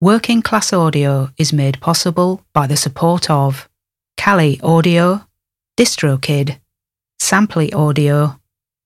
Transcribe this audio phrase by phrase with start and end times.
[0.00, 3.68] Working Class Audio is made possible by the support of
[4.16, 5.26] Kali Audio,
[5.76, 6.60] DistroKid,
[7.18, 8.38] Samply Audio,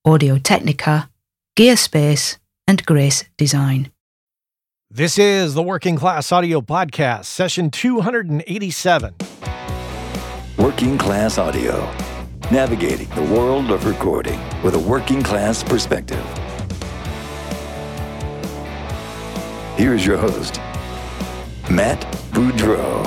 [0.07, 1.11] Audio Technica,
[1.55, 3.93] Gearspace, and Grace Design.
[4.91, 9.15] This is the Working Class Audio Podcast, session 287.
[10.57, 11.93] Working Class Audio,
[12.51, 16.25] navigating the world of recording with a working class perspective.
[19.77, 20.59] Here's your host,
[21.73, 22.03] Matt
[22.33, 23.03] Boudreau.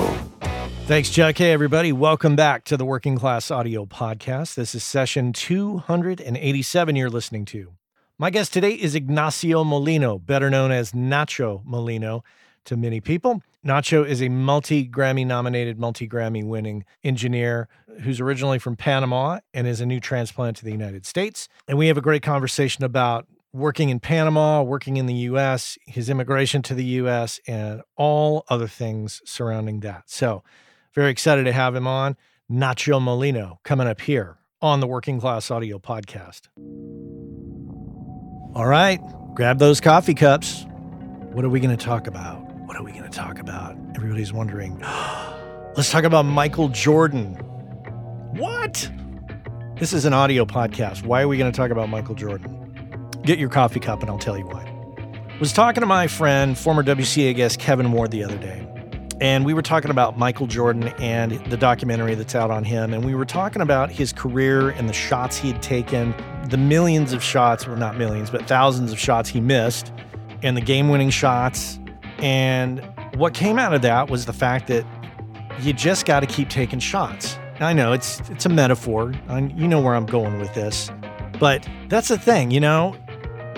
[0.86, 1.38] Thanks, Chuck.
[1.38, 1.92] Hey, everybody.
[1.92, 4.56] Welcome back to the Working Class Audio Podcast.
[4.56, 7.74] This is session 287 you're listening to.
[8.18, 12.24] My guest today is Ignacio Molino, better known as Nacho Molino
[12.64, 13.40] to many people.
[13.64, 17.68] Nacho is a multi Grammy nominated, multi Grammy winning engineer
[18.02, 21.48] who's originally from Panama and is a new transplant to the United States.
[21.68, 26.10] And we have a great conversation about working in Panama, working in the US, his
[26.10, 30.04] immigration to the US, and all other things surrounding that.
[30.06, 30.44] So,
[30.94, 32.16] very excited to have him on.
[32.50, 36.48] Nacho Molino coming up here on the Working Class Audio Podcast.
[38.54, 39.00] All right,
[39.34, 40.64] grab those coffee cups.
[41.32, 42.40] What are we going to talk about?
[42.66, 43.76] What are we going to talk about?
[43.94, 44.78] Everybody's wondering.
[45.76, 47.34] Let's talk about Michael Jordan.
[48.36, 48.90] What?
[49.78, 51.04] This is an audio podcast.
[51.04, 52.65] Why are we going to talk about Michael Jordan?
[53.26, 54.62] Get your coffee cup and I'll tell you why.
[54.62, 58.64] I was talking to my friend, former WCA guest Kevin Ward, the other day,
[59.20, 62.94] and we were talking about Michael Jordan and the documentary that's out on him.
[62.94, 66.14] And we were talking about his career and the shots he had taken,
[66.50, 69.92] the millions of shots, well, not millions, but thousands of shots he missed,
[70.44, 71.80] and the game winning shots.
[72.18, 72.80] And
[73.16, 74.86] what came out of that was the fact that
[75.62, 77.40] you just got to keep taking shots.
[77.58, 79.14] I know it's it's a metaphor.
[79.28, 80.92] I, you know where I'm going with this.
[81.40, 82.96] But that's the thing, you know,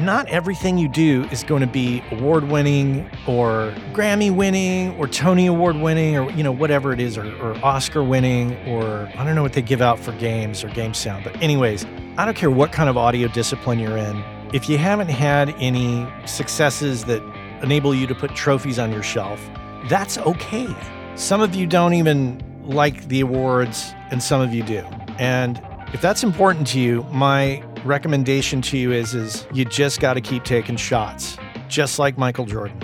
[0.00, 5.46] not everything you do is going to be award winning or Grammy winning or Tony
[5.46, 9.34] Award winning or, you know, whatever it is, or, or, Oscar winning or I don't
[9.34, 11.24] know what they give out for games or game sound.
[11.24, 11.84] But, anyways,
[12.16, 14.22] I don't care what kind of audio discipline you're in.
[14.52, 17.22] If you haven't had any successes that
[17.62, 19.40] enable you to put trophies on your shelf,
[19.88, 20.68] that's okay.
[21.16, 24.78] Some of you don't even like the awards, and some of you do.
[25.18, 25.60] And
[25.92, 30.20] if that's important to you, my recommendation to you is is you just got to
[30.20, 31.36] keep taking shots,
[31.68, 32.78] just like Michael Jordan.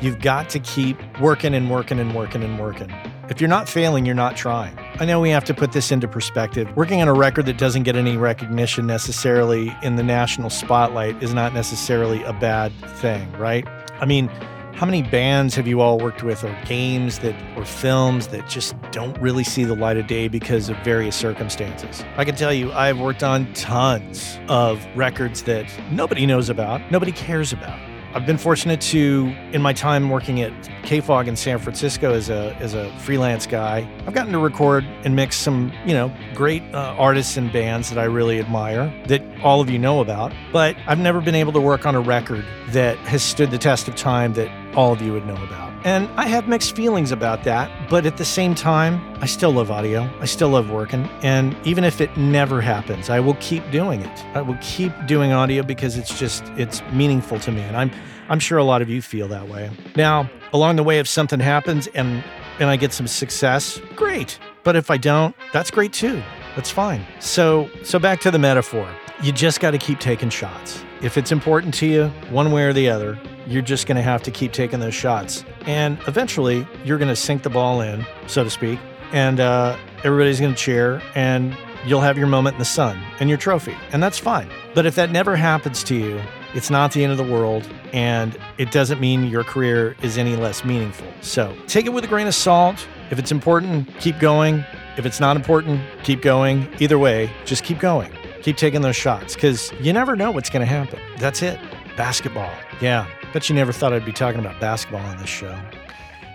[0.00, 2.90] You've got to keep working and working and working and working.
[3.28, 4.76] If you're not failing, you're not trying.
[4.98, 6.74] I know we have to put this into perspective.
[6.76, 11.32] Working on a record that doesn't get any recognition necessarily in the national spotlight is
[11.32, 13.66] not necessarily a bad thing, right?
[14.00, 14.28] I mean,
[14.74, 18.74] how many bands have you all worked with, or games that, or films that just
[18.90, 22.04] don't really see the light of day because of various circumstances?
[22.16, 27.12] I can tell you, I've worked on tons of records that nobody knows about, nobody
[27.12, 27.78] cares about.
[28.14, 30.52] I've been fortunate to, in my time working at
[30.82, 35.16] KFOG in San Francisco as a as a freelance guy, I've gotten to record and
[35.16, 39.62] mix some, you know, great uh, artists and bands that I really admire that all
[39.62, 40.30] of you know about.
[40.52, 43.88] But I've never been able to work on a record that has stood the test
[43.88, 45.71] of time that all of you would know about.
[45.84, 49.70] And I have mixed feelings about that, but at the same time, I still love
[49.70, 50.08] audio.
[50.20, 51.08] I still love working.
[51.22, 54.24] And even if it never happens, I will keep doing it.
[54.36, 57.62] I will keep doing audio because it's just it's meaningful to me.
[57.62, 57.90] And I'm
[58.28, 59.70] I'm sure a lot of you feel that way.
[59.96, 62.22] Now, along the way if something happens and
[62.60, 64.38] and I get some success, great.
[64.62, 66.22] But if I don't, that's great too.
[66.54, 67.04] That's fine.
[67.18, 68.88] So so back to the metaphor.
[69.22, 70.82] You just got to keep taking shots.
[71.00, 73.16] If it's important to you, one way or the other,
[73.46, 75.44] you're just going to have to keep taking those shots.
[75.64, 78.80] And eventually, you're going to sink the ball in, so to speak,
[79.12, 81.56] and uh, everybody's going to cheer, and
[81.86, 83.76] you'll have your moment in the sun and your trophy.
[83.92, 84.48] And that's fine.
[84.74, 86.20] But if that never happens to you,
[86.52, 90.34] it's not the end of the world, and it doesn't mean your career is any
[90.34, 91.06] less meaningful.
[91.20, 92.88] So take it with a grain of salt.
[93.12, 94.64] If it's important, keep going.
[94.96, 96.68] If it's not important, keep going.
[96.80, 98.12] Either way, just keep going.
[98.42, 100.98] Keep taking those shots because you never know what's going to happen.
[101.18, 101.60] That's it.
[101.96, 102.52] Basketball.
[102.80, 103.06] Yeah.
[103.32, 105.56] Bet you never thought I'd be talking about basketball on this show.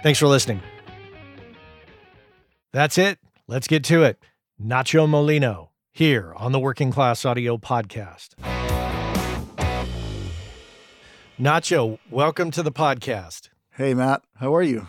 [0.03, 0.61] Thanks for listening.
[2.71, 3.19] That's it.
[3.47, 4.19] Let's get to it.
[4.61, 8.35] Nacho Molino here on the Working Class Audio Podcast.
[11.39, 13.49] Nacho, welcome to the podcast.
[13.71, 14.21] Hey, Matt.
[14.35, 14.87] How are you?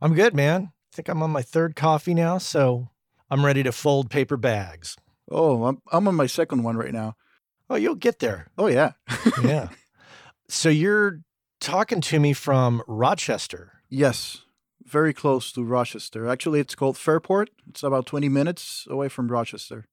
[0.00, 0.72] I'm good, man.
[0.92, 2.88] I think I'm on my third coffee now, so
[3.30, 4.96] I'm ready to fold paper bags.
[5.30, 7.16] Oh, I'm, I'm on my second one right now.
[7.68, 8.48] Oh, you'll get there.
[8.56, 8.92] Oh, yeah.
[9.42, 9.68] yeah.
[10.48, 11.20] So you're
[11.60, 13.72] talking to me from Rochester.
[13.88, 14.42] Yes,
[14.84, 16.28] very close to Rochester.
[16.28, 17.50] Actually, it's called Fairport.
[17.68, 19.86] It's about 20 minutes away from Rochester.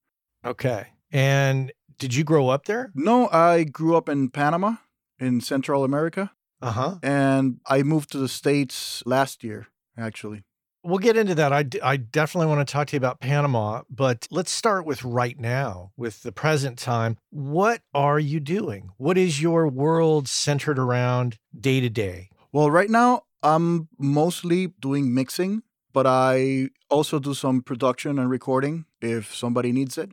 [0.45, 0.87] Okay.
[1.11, 2.91] And did you grow up there?
[2.93, 4.75] No, I grew up in Panama
[5.19, 6.31] in Central America.
[6.61, 6.95] Uh huh.
[7.03, 10.43] and I moved to the States last year, actually.
[10.85, 11.53] We'll get into that.
[11.53, 15.01] I, d- I definitely want to talk to you about Panama, but let's start with
[15.05, 17.17] right now, with the present time.
[17.29, 18.89] What are you doing?
[18.97, 22.29] What is your world centered around day to day?
[22.51, 25.63] Well, right now, I'm mostly doing mixing,
[25.93, 30.11] but I also do some production and recording if somebody needs it.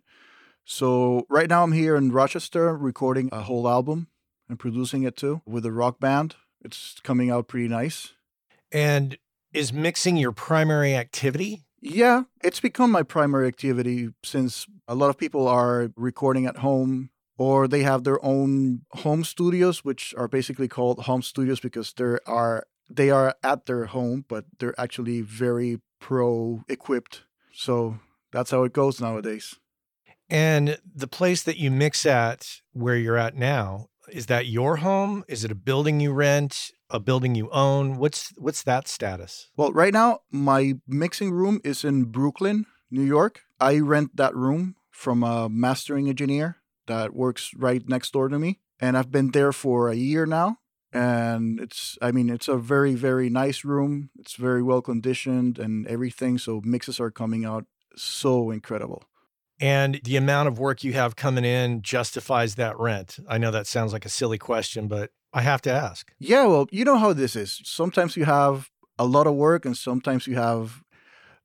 [0.64, 4.06] So, right now, I'm here in Rochester recording a whole album
[4.48, 6.36] and producing it too with a rock band.
[6.64, 8.12] It's coming out pretty nice.
[8.70, 9.18] And
[9.52, 11.64] is mixing your primary activity?
[11.80, 17.10] Yeah, it's become my primary activity since a lot of people are recording at home
[17.38, 22.20] or they have their own home studios which are basically called home studios because there
[22.26, 27.22] are they are at their home but they're actually very pro equipped.
[27.52, 27.98] So
[28.32, 29.56] that's how it goes nowadays.
[30.28, 35.24] And the place that you mix at where you're at now, is that your home?
[35.28, 36.70] Is it a building you rent?
[36.92, 37.98] A building you own?
[37.98, 39.50] What's what's that status?
[39.56, 43.42] Well, right now my mixing room is in Brooklyn, New York.
[43.60, 46.56] I rent that room from a mastering engineer
[46.86, 50.58] that works right next door to me, and I've been there for a year now.
[50.92, 54.10] And it's, I mean, it's a very, very nice room.
[54.18, 56.38] It's very well conditioned and everything.
[56.38, 59.04] So mixes are coming out so incredible.
[59.60, 63.18] And the amount of work you have coming in justifies that rent.
[63.28, 66.12] I know that sounds like a silly question, but I have to ask.
[66.18, 67.60] Yeah, well, you know how this is.
[67.64, 70.82] Sometimes you have a lot of work and sometimes you have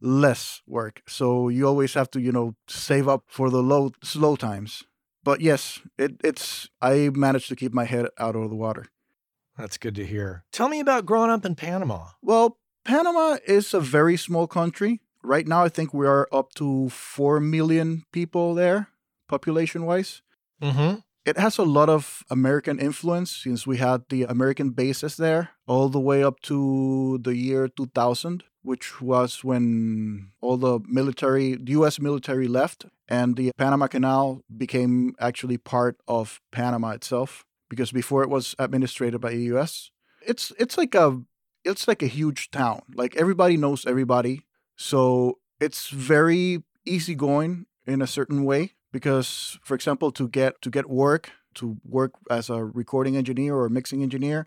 [0.02, 1.02] less work.
[1.08, 4.84] So you always have to, you know, save up for the low slow times.
[5.24, 8.88] But yes, it, it's I managed to keep my head out of the water.
[9.58, 10.44] That's good to hear.
[10.52, 12.08] Tell me about growing up in Panama.
[12.22, 15.02] Well, Panama is a very small country.
[15.26, 18.90] Right now I think we are up to 4 million people there
[19.28, 20.22] population wise.
[20.62, 21.00] Mm-hmm.
[21.26, 25.90] It has a lot of American influence since we had the American bases there all
[25.90, 32.00] the way up to the year 2000, which was when all the military, the US
[32.00, 38.30] military left and the Panama Canal became actually part of Panama itself because before it
[38.30, 39.90] was administered by the US.
[40.22, 41.22] It's it's like a
[41.64, 42.82] it's like a huge town.
[42.94, 44.46] Like everybody knows everybody.
[44.76, 50.90] So it's very easygoing in a certain way because for example to get to get
[50.90, 54.46] work to work as a recording engineer or a mixing engineer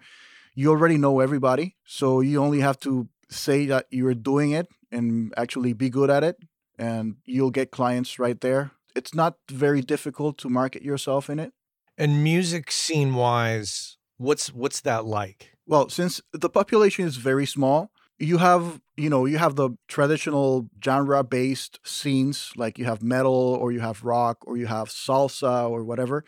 [0.55, 1.77] you already know everybody.
[1.85, 6.25] So you only have to say that you're doing it and actually be good at
[6.25, 6.37] it
[6.77, 8.73] and you'll get clients right there.
[8.97, 11.53] It's not very difficult to market yourself in it.
[11.97, 15.53] And music scene wise, what's what's that like?
[15.69, 20.69] well since the population is very small you have you know you have the traditional
[20.85, 25.71] genre based scenes like you have metal or you have rock or you have salsa
[25.71, 26.25] or whatever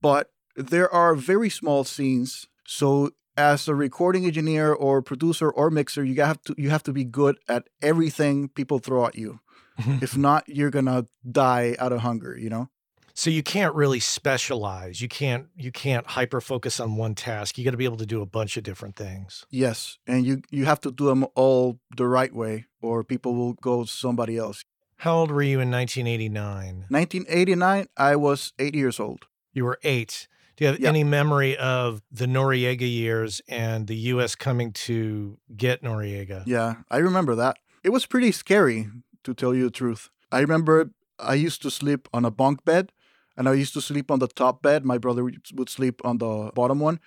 [0.00, 2.46] but there are very small scenes.
[2.66, 6.92] So as a recording engineer or producer or mixer you have to you have to
[6.92, 9.40] be good at everything people throw at you.
[10.02, 12.68] If not you're gonna die out of hunger you know
[13.20, 15.00] So you can't really specialize.
[15.00, 17.58] You can't you can't hyper focus on one task.
[17.58, 19.44] You got to be able to do a bunch of different things.
[19.50, 23.54] yes and you you have to do them all the right way or people will
[23.54, 24.58] go somebody else
[25.04, 26.86] How old were you in 1989?
[26.90, 30.28] 1989 i was eight years old You were 8.
[30.56, 30.88] Do you have Yeah.
[30.94, 31.88] any memory of
[32.20, 36.42] the Noriega years and the US coming to get Noriega?
[36.46, 37.54] Yeah, I remember that.
[37.82, 38.78] It was pretty scary,
[39.24, 40.02] to tell you the truth.
[40.36, 40.74] I remember
[41.32, 42.84] I used to sleep on a bunk bed,
[43.38, 44.84] and I used to sleep on the top bed.
[44.84, 46.98] My brother would sleep on the bottom one.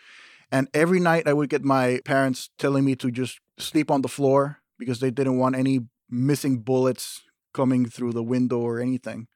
[0.52, 4.08] And every night I would get my parents telling me to just sleep on the
[4.08, 7.22] floor because they didn't want any missing bullets
[7.54, 9.28] coming through the window or anything.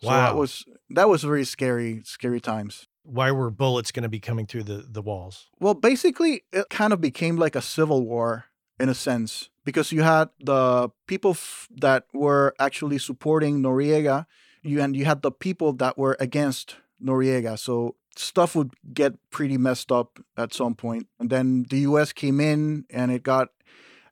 [0.00, 2.86] So that was that was very scary, scary times.
[3.02, 5.48] Why were bullets going to be coming through the, the walls?
[5.60, 8.44] Well, basically, it kind of became like a civil war
[8.78, 14.26] in a sense because you had the people f- that were actually supporting Noriega,
[14.62, 17.58] you and you had the people that were against Noriega.
[17.58, 21.06] So stuff would get pretty messed up at some point.
[21.18, 22.12] and then the U.S.
[22.12, 23.48] came in, and it got.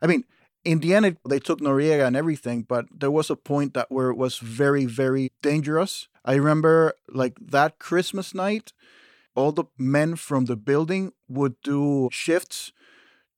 [0.01, 0.25] I mean,
[0.65, 4.11] in the end, they took Noriega and everything, but there was a point that where
[4.11, 6.09] it was very, very dangerous.
[6.25, 8.73] I remember like that Christmas night
[9.37, 12.73] all the men from the building would do shifts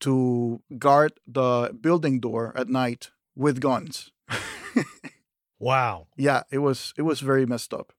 [0.00, 4.12] to guard the building door at night with guns.
[5.58, 6.06] Wow.
[6.16, 7.92] yeah, it was it was very messed up.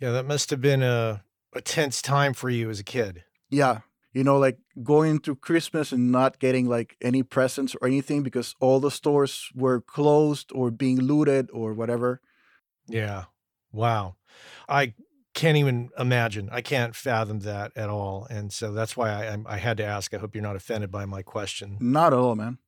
[0.00, 1.22] Yeah, that must have been a,
[1.54, 3.24] a tense time for you as a kid.
[3.50, 3.80] Yeah,
[4.12, 8.54] you know, like going through Christmas and not getting like any presents or anything because
[8.60, 12.20] all the stores were closed or being looted or whatever.
[12.88, 13.24] Yeah.
[13.72, 14.16] Wow.
[14.68, 14.94] I
[15.34, 16.48] can't even imagine.
[16.50, 18.26] I can't fathom that at all.
[18.28, 20.12] And so that's why I, I had to ask.
[20.12, 21.76] I hope you're not offended by my question.
[21.80, 22.58] Not at all, man.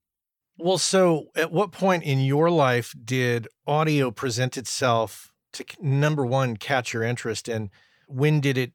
[0.62, 6.56] Well, so at what point in your life did audio present itself to number one,
[6.56, 7.48] catch your interest?
[7.48, 7.70] And
[8.06, 8.70] when did it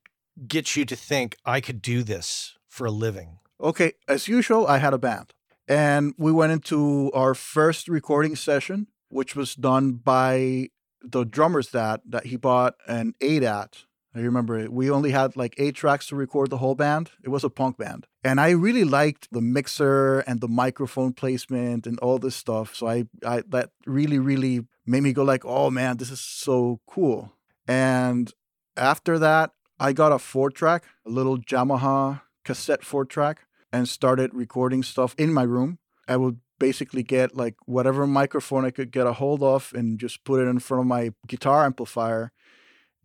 [0.49, 3.39] get you to think I could do this for a living?
[3.61, 5.33] Okay, as usual, I had a band.
[5.65, 10.67] And we went into our first recording session, which was done by
[11.01, 13.85] the drummer's that that he bought an ADAT.
[14.19, 14.69] I remember.
[14.69, 17.11] We only had like eight tracks to record the whole band.
[17.23, 18.07] It was a punk band.
[18.23, 22.75] And I really liked the mixer and the microphone placement and all this stuff.
[22.75, 26.79] So I, I that really, really made me go like, oh man, this is so
[26.87, 27.33] cool.
[27.67, 28.31] And
[28.75, 34.33] after that, I got a four track, a little Yamaha cassette four track, and started
[34.33, 35.79] recording stuff in my room.
[36.07, 40.23] I would basically get like whatever microphone I could get a hold of and just
[40.23, 42.31] put it in front of my guitar amplifier.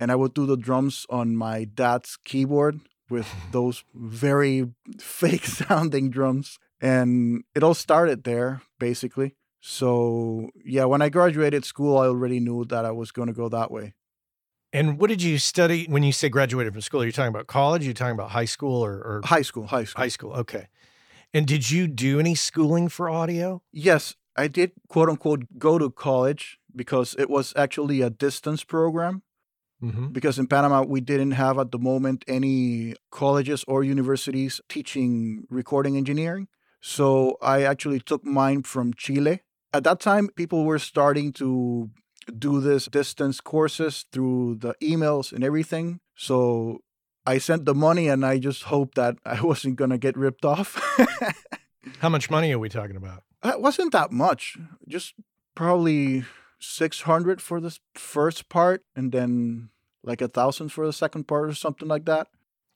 [0.02, 4.68] And I would do the drums on my dad's keyboard with those very
[4.98, 6.58] fake sounding drums.
[6.80, 9.36] And it all started there, basically.
[9.60, 13.48] So, yeah, when I graduated school, I already knew that I was going to go
[13.50, 13.94] that way.
[14.72, 17.02] And what did you study when you say graduated from school?
[17.02, 17.84] Are you talking about college?
[17.84, 19.68] Are you talking about high school or, or high school?
[19.68, 20.02] High school.
[20.02, 20.32] High school.
[20.32, 20.66] Okay.
[21.32, 23.62] And did you do any schooling for audio?
[23.70, 29.22] Yes, I did quote unquote go to college because it was actually a distance program.
[29.82, 30.08] Mm-hmm.
[30.08, 35.96] Because in Panama, we didn't have at the moment any colleges or universities teaching recording
[35.96, 36.48] engineering.
[36.80, 39.40] So I actually took mine from Chile.
[39.72, 41.90] At that time, people were starting to
[42.38, 46.00] do this distance courses through the emails and everything.
[46.14, 46.80] So
[47.26, 50.44] I sent the money and I just hoped that I wasn't going to get ripped
[50.44, 50.80] off.
[51.98, 53.22] How much money are we talking about?
[53.44, 54.56] It wasn't that much.
[54.88, 55.14] Just
[55.54, 56.24] probably
[56.62, 59.70] 600 for the first part and then
[60.04, 62.28] like a thousand for the second part or something like that.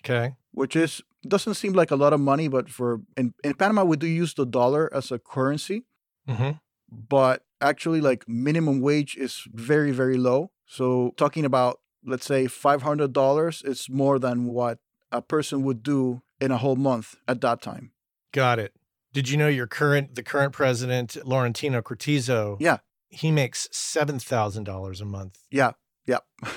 [0.05, 0.35] Okay.
[0.53, 3.97] Which is doesn't seem like a lot of money, but for in, in Panama we
[3.97, 5.85] do use the dollar as a currency.
[6.29, 6.53] Mm-hmm.
[6.91, 10.51] But actually like minimum wage is very, very low.
[10.67, 14.79] So talking about let's say $500 is more than what
[15.11, 17.93] a person would do in a whole month at that time.
[18.33, 18.73] Got it.
[19.13, 22.57] Did you know your current the current president Laurentino Cortizo?
[22.61, 22.79] Yeah.
[23.09, 25.39] He makes seven thousand dollars a month.
[25.51, 25.73] Yeah.
[26.07, 26.19] Yeah.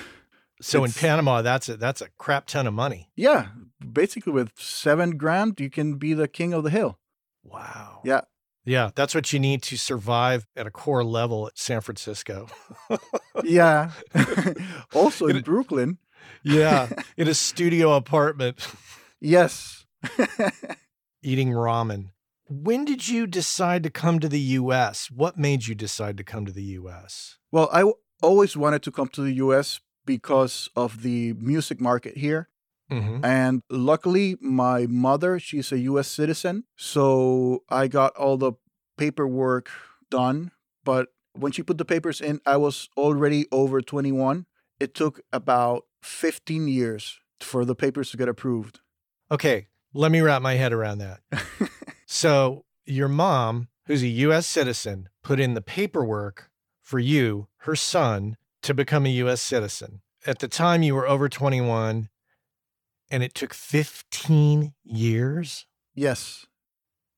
[0.62, 3.10] So it's, in Panama, that's a that's a crap ton of money.
[3.16, 3.48] Yeah.
[3.94, 7.00] Basically with seven grand, you can be the king of the hill.
[7.44, 8.02] Wow.
[8.04, 8.22] Yeah.
[8.66, 12.48] Yeah, that's what you need to survive at a core level at San Francisco.
[13.44, 13.92] yeah.
[14.94, 15.98] also in, in Brooklyn.
[16.44, 18.68] yeah, in a studio apartment.
[19.22, 19.86] Yes.
[21.24, 22.10] Eating ramen.
[22.50, 25.12] When did you decide to come to the US?
[25.12, 27.38] What made you decide to come to the US?
[27.52, 32.18] Well, I w- always wanted to come to the US because of the music market
[32.18, 32.50] here.
[32.92, 33.24] Mm-hmm.
[33.24, 36.64] And luckily, my mother, she's a US citizen.
[36.76, 38.54] So I got all the
[38.98, 39.70] paperwork
[40.10, 40.50] done.
[40.84, 44.48] But when she put the papers in, I was already over 21.
[44.80, 48.80] It took about 15 years for the papers to get approved.
[49.30, 49.68] Okay.
[49.94, 51.20] Let me wrap my head around that.
[52.12, 56.50] so your mom, who's a US citizen, put in the paperwork
[56.82, 60.02] for you, her son, to become a US citizen.
[60.26, 62.10] At the time, you were over 21
[63.12, 65.68] and it took 15 years?
[65.94, 66.48] Yes.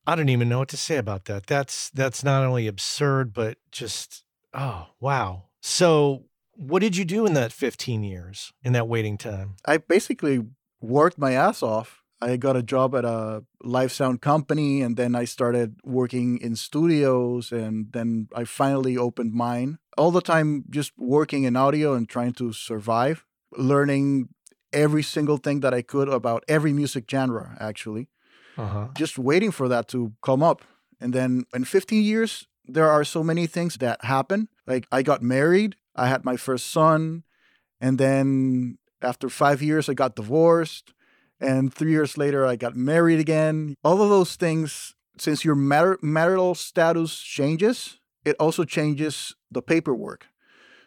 [0.06, 1.48] I don't even know what to say about that.
[1.48, 5.44] That's that's not only absurd but just oh, wow.
[5.62, 9.56] So, what did you do in that 15 years in that waiting time?
[9.66, 10.48] I basically
[10.82, 12.01] worked my ass off.
[12.22, 16.56] I got a job at a live sound company and then I started working in
[16.56, 19.80] studios and then I finally opened mine.
[19.98, 23.26] All the time just working in audio and trying to survive,
[23.58, 24.30] learning
[24.72, 28.08] every single thing that I could about every music genre, actually.
[28.58, 28.90] Uh-huh.
[28.96, 30.62] Just waiting for that to come up.
[31.00, 34.48] And then in 15 years, there are so many things that happen.
[34.68, 37.24] Like I got married, I had my first son,
[37.80, 40.94] and then after five years, I got divorced.
[41.42, 43.76] And three years later, I got married again.
[43.84, 50.28] All of those things, since your mar- marital status changes, it also changes the paperwork.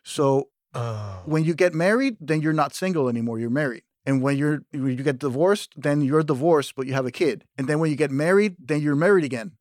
[0.03, 1.23] So Oh.
[1.25, 3.39] when you get married, then you're not single anymore.
[3.39, 3.83] You're married.
[4.07, 7.45] And when you're when you get divorced, then you're divorced, but you have a kid.
[7.57, 9.53] And then when you get married, then you're married again.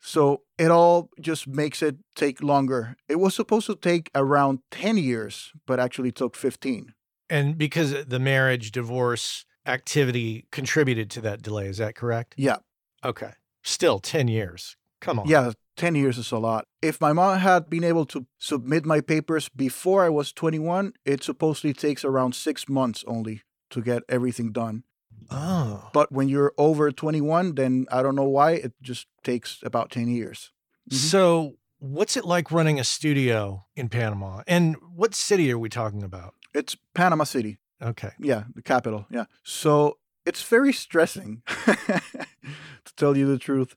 [0.00, 2.96] So it all just makes it take longer.
[3.08, 6.94] It was supposed to take around 10 years, but actually took 15.
[7.28, 12.34] And because the marriage divorce activity contributed to that delay, is that correct?
[12.36, 12.58] Yeah.
[13.04, 13.32] Okay.
[13.62, 14.76] Still 10 years.
[15.00, 15.28] Come on.
[15.28, 16.66] Yeah, 10 years is a lot.
[16.82, 21.22] If my mom had been able to submit my papers before I was 21, it
[21.22, 24.84] supposedly takes around six months only to get everything done.
[25.30, 25.88] Oh.
[25.92, 30.08] But when you're over 21, then I don't know why, it just takes about 10
[30.08, 30.52] years.
[30.90, 30.96] Mhm.
[30.96, 34.42] So, what's it like running a studio in Panama?
[34.46, 36.34] And what city are we talking about?
[36.52, 37.58] It's Panama City.
[37.82, 38.10] Okay.
[38.18, 39.06] Yeah, the capital.
[39.10, 39.24] Yeah.
[39.42, 43.74] So it's very stressing, to tell you the truth,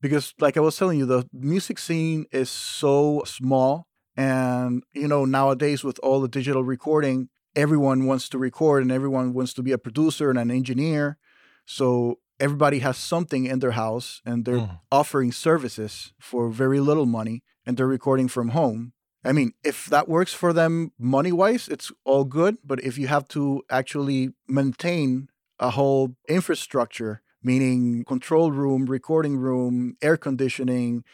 [0.00, 3.86] because, like I was telling you, the music scene is so small.
[4.16, 9.32] And, you know, nowadays with all the digital recording, everyone wants to record and everyone
[9.34, 11.18] wants to be a producer and an engineer.
[11.66, 14.80] So everybody has something in their house and they're Mm.
[14.92, 18.92] offering services for very little money and they're recording from home.
[19.24, 22.58] I mean, if that works for them money wise, it's all good.
[22.64, 25.28] But if you have to actually maintain
[25.58, 31.04] a whole infrastructure, meaning control room, recording room, air conditioning,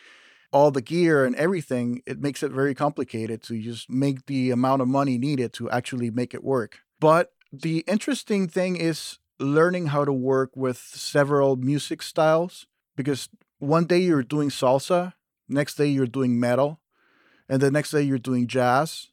[0.52, 4.82] all the gear and everything, it makes it very complicated to just make the amount
[4.82, 6.80] of money needed to actually make it work.
[6.98, 13.84] But the interesting thing is learning how to work with several music styles because one
[13.84, 15.14] day you're doing salsa,
[15.48, 16.79] next day you're doing metal,
[17.50, 19.08] and the next day you're doing jazz,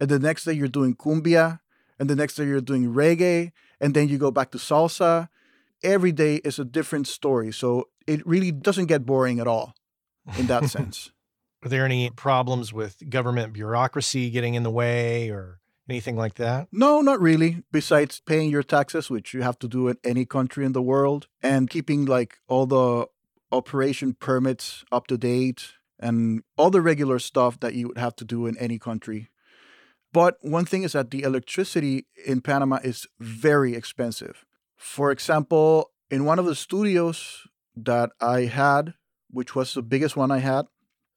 [0.00, 1.60] and the next day you're doing cumbia,
[1.98, 5.28] and the next day you're doing reggae, and then you go back to salsa.
[5.82, 7.52] Every day is a different story.
[7.52, 9.74] So it really doesn't get boring at all
[10.38, 11.10] in that sense.
[11.62, 16.68] Are there any problems with government bureaucracy getting in the way or anything like that?
[16.72, 17.64] No, not really.
[17.70, 21.28] Besides paying your taxes, which you have to do in any country in the world,
[21.42, 23.08] and keeping like all the
[23.52, 28.24] operation permits up to date and all the regular stuff that you would have to
[28.24, 29.30] do in any country.
[30.12, 34.44] But one thing is that the electricity in Panama is very expensive.
[34.76, 38.94] For example, in one of the studios that I had,
[39.30, 40.66] which was the biggest one I had,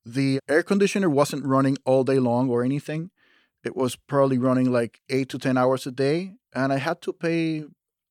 [0.05, 3.11] the air conditioner wasn't running all day long or anything
[3.67, 6.33] it was probably running like eight to 10 hours a day.
[6.53, 7.65] And I had to pay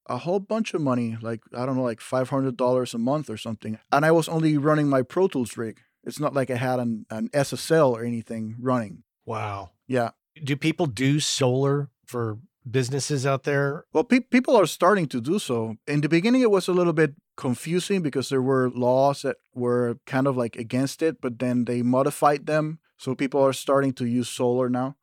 [0.09, 3.79] a whole bunch of money, like, I don't know, like $500 a month or something.
[3.91, 5.81] And I was only running my Pro Tools rig.
[6.07, 9.03] It's not like I had an, an SSL or anything running.
[9.27, 9.71] Wow.
[9.87, 10.11] Yeah.
[10.43, 13.85] Do people do solar for businesses out there?
[13.93, 15.77] Well, pe- people are starting to do so.
[15.87, 19.99] In the beginning, it was a little bit confusing because there were laws that were
[20.07, 22.79] kind of like against it, but then they modified them.
[22.97, 24.97] So people are starting to use solar now.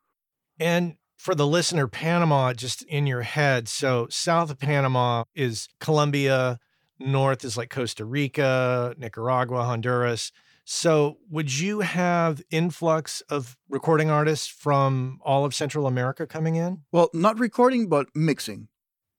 [0.60, 3.68] And for the listener, Panama, just in your head.
[3.68, 6.60] So, south of Panama is Colombia,
[7.00, 10.32] north is like Costa Rica, Nicaragua, Honduras.
[10.66, 16.84] So, would you have influx of recording artists from all of Central America coming in?
[16.92, 18.70] Well, not recording, but mixing.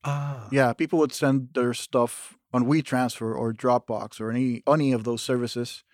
[0.05, 5.05] Ah, Yeah, people would send their stuff on WeTransfer or Dropbox or any any of
[5.05, 5.85] those services.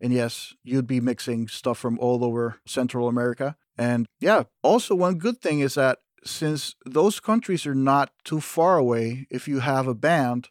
[0.00, 3.56] And yes, you'd be mixing stuff from all over Central America.
[3.76, 8.78] And yeah, also one good thing is that since those countries are not too far
[8.78, 10.48] away, if you have a band,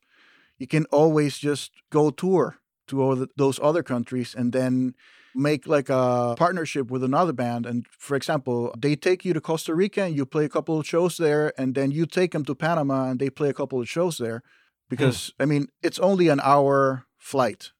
[0.58, 4.94] you can always just go tour to all the, those other countries and then
[5.36, 7.66] make like a partnership with another band.
[7.66, 10.88] And for example, they take you to Costa Rica and you play a couple of
[10.88, 13.88] shows there, and then you take them to Panama and they play a couple of
[13.88, 14.38] shows there.
[14.38, 14.90] Hmm.
[14.90, 17.72] Because, I mean, it's only an hour flight.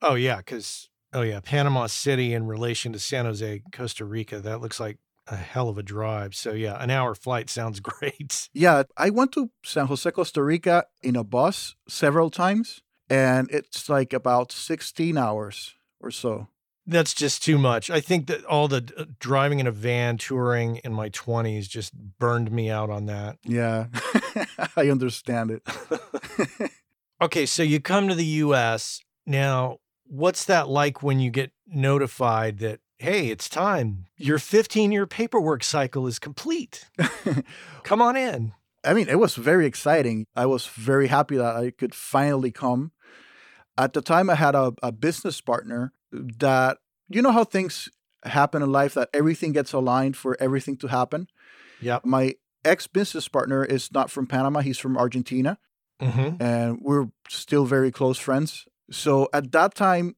[0.00, 4.60] oh yeah, because oh yeah, Panama City in relation to San Jose, Costa Rica, that
[4.60, 6.34] looks like a hell of a drive.
[6.34, 8.48] So yeah, an hour flight sounds great.
[8.52, 13.88] Yeah, I went to San Jose, Costa Rica in a bus several times, and it's
[13.88, 16.48] like about 16 hours or so.
[16.88, 17.90] That's just too much.
[17.90, 21.92] I think that all the uh, driving in a van, touring in my 20s just
[21.94, 23.38] burned me out on that.
[23.42, 23.86] Yeah,
[24.76, 25.62] I understand it.
[27.20, 29.00] Okay, so you come to the US.
[29.24, 34.04] Now, what's that like when you get notified that, hey, it's time?
[34.18, 36.84] Your 15 year paperwork cycle is complete.
[37.84, 38.52] come on in.
[38.84, 40.26] I mean, it was very exciting.
[40.36, 42.92] I was very happy that I could finally come.
[43.78, 47.88] At the time, I had a, a business partner that, you know, how things
[48.24, 51.28] happen in life, that everything gets aligned for everything to happen.
[51.80, 52.00] Yeah.
[52.04, 52.34] My
[52.64, 55.58] ex business partner is not from Panama, he's from Argentina,
[56.00, 58.66] hmm and we're still very close friends.
[58.90, 60.16] So at that time,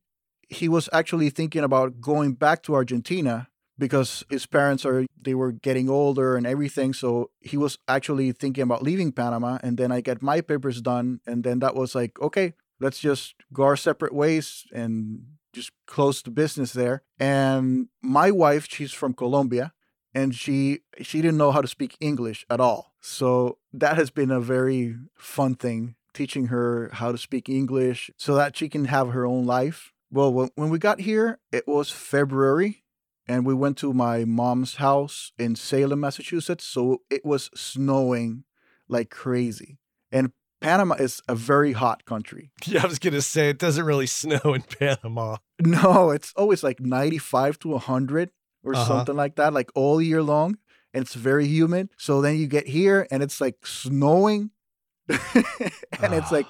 [0.49, 5.53] he was actually thinking about going back to Argentina because his parents are they were
[5.53, 10.01] getting older and everything so he was actually thinking about leaving panama and then i
[10.01, 14.15] get my papers done and then that was like okay let's just go our separate
[14.15, 19.73] ways and just close the business there and my wife she's from colombia
[20.15, 24.31] and she she didn't know how to speak english at all so that has been
[24.31, 29.11] a very fun thing teaching her how to speak english so that she can have
[29.11, 32.83] her own life Well, when, we got here, it was February,
[33.27, 36.65] and we went to my mom's house in Salem, Massachusetts.
[36.65, 38.45] So it was snowing
[38.89, 39.79] like crazy.
[40.11, 42.51] And Panama is a very hot country.
[42.67, 45.37] Yeah, I was going to say it doesn't really snow in Panama.
[45.61, 48.31] No, it's always like 95 to 100
[48.65, 48.85] or Uh-huh.
[48.85, 50.59] something like that, like all year long.
[50.95, 51.91] And it's very humid.
[51.97, 54.51] So then you get here and it's like snowing.
[55.09, 56.47] and it's like,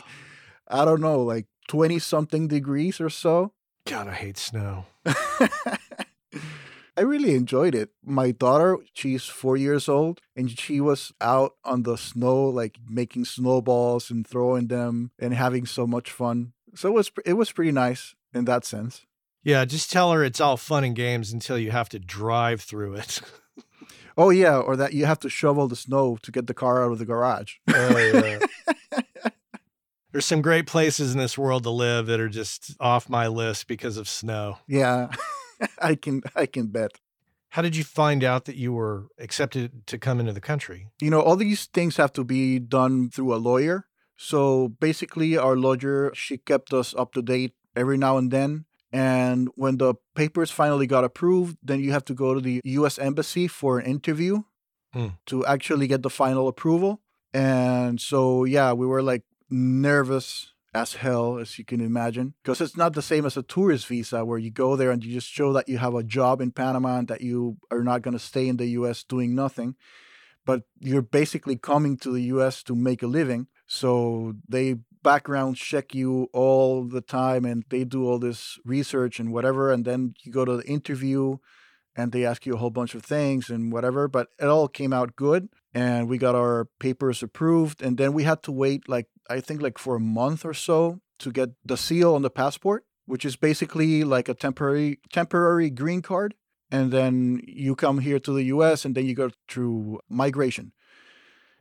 [0.68, 3.53] I don't know, like 20 something degrees or so.
[3.85, 4.87] God, I hate snow.
[6.99, 7.91] I really enjoyed it.
[8.05, 13.25] My daughter, she's four years old, and she was out on the snow, like making
[13.25, 16.55] snowballs and throwing them and having so much fun.
[16.75, 19.07] So it was it was pretty nice in that sense.
[19.45, 22.95] Yeah, just tell her it's all fun and games until you have to drive through
[22.95, 23.21] it.
[24.17, 26.91] Oh yeah, or that you have to shovel the snow to get the car out
[26.91, 27.55] of the garage.
[27.69, 28.41] oh, yeah.
[30.11, 33.69] There's some great places in this world to live that are just off my list
[33.69, 34.59] because of snow.
[34.67, 35.13] Yeah,
[35.81, 36.92] I can I can bet.
[37.51, 40.88] How did you find out that you were accepted to come into the country?
[41.01, 43.87] You know, all these things have to be done through a lawyer.
[44.16, 48.66] So basically, our lawyer she kept us up to date every now and then.
[48.92, 52.99] And when the papers finally got approved, then you have to go to the U.S.
[52.99, 54.42] embassy for an interview
[54.94, 55.09] Hmm.
[55.27, 57.03] to actually get the final approval.
[57.35, 62.77] And so, yeah, we were like nervous as hell, as you can imagine, because it's
[62.77, 65.53] not the same as a tourist visa where you go there and you just show
[65.53, 68.49] that you have a job in Panama and that you are not going to stay
[68.49, 69.05] in the U.S.
[69.05, 69.75] doing nothing
[70.49, 73.49] but you're basically coming to the US to make a living.
[73.67, 79.31] So they background check you all the time and they do all this research and
[79.31, 79.71] whatever.
[79.71, 81.37] And then you go to the interview
[81.95, 84.09] and they ask you a whole bunch of things and whatever.
[84.09, 87.81] But it all came out good and we got our papers approved.
[87.83, 91.01] And then we had to wait, like, I think, like for a month or so
[91.21, 96.03] to get the seal on the passport, which is basically like a temporary temporary green
[96.03, 96.35] card
[96.71, 100.73] and then you come here to the US and then you go through migration.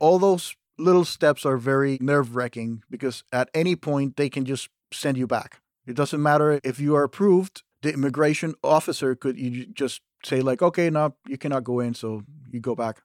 [0.00, 4.68] All those little steps are very nerve wracking because at any point they can just
[4.92, 5.60] send you back.
[5.86, 10.60] It doesn't matter if you are approved, the immigration officer could you just say, like,
[10.60, 13.00] okay, no, you cannot go in, so you go back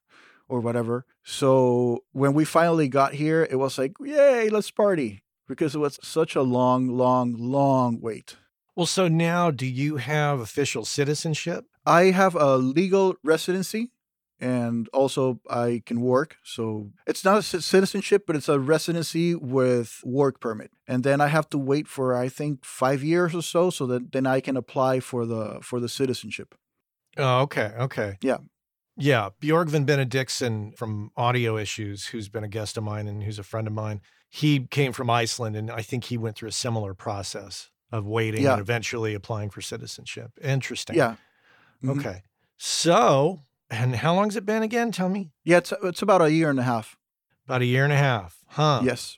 [0.53, 1.03] or whatever.
[1.23, 5.99] So when we finally got here, it was like, yay, let's party because it was
[6.03, 8.37] such a long, long, long wait.
[8.75, 11.65] Well, so now do you have official citizenship?
[11.87, 13.93] I have a legal residency
[14.39, 16.35] and also I can work.
[16.43, 20.69] So it's not a citizenship, but it's a residency with work permit.
[20.87, 24.11] And then I have to wait for I think 5 years or so so that
[24.11, 26.53] then I can apply for the for the citizenship.
[27.17, 27.71] Oh, okay.
[27.79, 28.17] Okay.
[28.21, 28.37] Yeah.
[28.97, 29.29] Yeah.
[29.41, 33.67] Bjorgvin Benediktsson from Audio Issues, who's been a guest of mine and who's a friend
[33.67, 37.69] of mine, he came from Iceland and I think he went through a similar process
[37.91, 38.53] of waiting Yeah.
[38.53, 40.31] and eventually applying for citizenship.
[40.41, 40.95] Interesting.
[40.95, 41.15] Yeah.
[41.83, 41.99] Mhm.
[41.99, 42.23] Okay.
[42.57, 44.91] So, and how long's it been again?
[44.91, 45.31] Tell me.
[45.43, 46.95] Yeah, it's it's about a year and a half.
[47.45, 48.39] About a year and a half.
[48.47, 48.81] Huh.
[48.83, 49.17] Yes.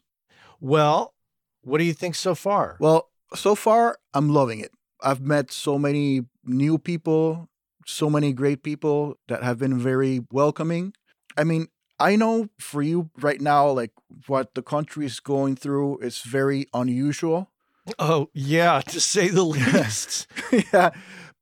[0.60, 1.14] Well,
[1.62, 2.78] what do you think so far?
[2.80, 4.72] Well, so far I'm loving it.
[5.02, 7.50] I've met so many new people,
[7.86, 10.94] so many great people that have been very welcoming.
[11.38, 11.68] I mean,
[12.00, 13.92] I know for you right now, like
[14.28, 17.52] what the country is going through is very unusual.
[18.00, 20.28] oh, yeah, to say the least.
[20.74, 20.90] yeah.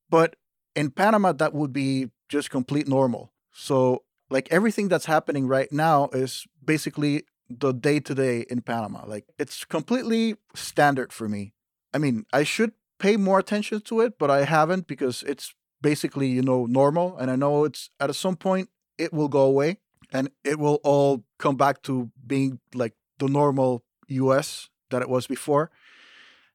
[0.10, 0.36] But
[0.76, 3.32] in Panama, that would be just complete normal.
[3.52, 9.06] So, like everything that's happening right now is basically the day to day in Panama.
[9.06, 11.54] Like it's completely standard for me.
[11.94, 15.54] I mean, I should pay more attention to it, but I haven't because it's
[15.84, 17.16] basically, you know, normal.
[17.18, 19.78] And I know it's at some point it will go away
[20.12, 25.28] and it will all come back to being like the normal US that it was
[25.28, 25.70] before.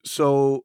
[0.04, 0.64] So,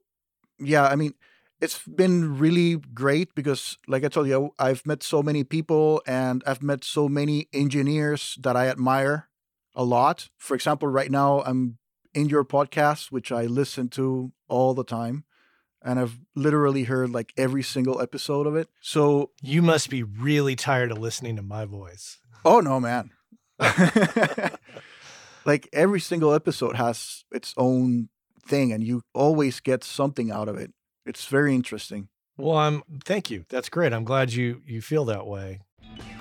[0.58, 1.14] yeah, I mean,
[1.60, 6.42] it's been really great because, like I told you, I've met so many people and
[6.46, 9.28] I've met so many engineers that I admire
[9.74, 10.28] a lot.
[10.36, 11.78] For example, right now I'm
[12.12, 15.24] in your podcast, which I listen to all the time.
[15.84, 18.68] And I've literally heard like every single episode of it.
[18.80, 22.18] So, you must be really tired of listening to my voice.
[22.44, 23.10] oh no, man.
[25.44, 28.08] like every single episode has its own
[28.46, 30.72] thing, and you always get something out of it.
[31.06, 32.08] It's very interesting.
[32.36, 33.44] Well, I'm thank you.
[33.48, 33.92] That's great.
[33.92, 35.60] I'm glad you you feel that way.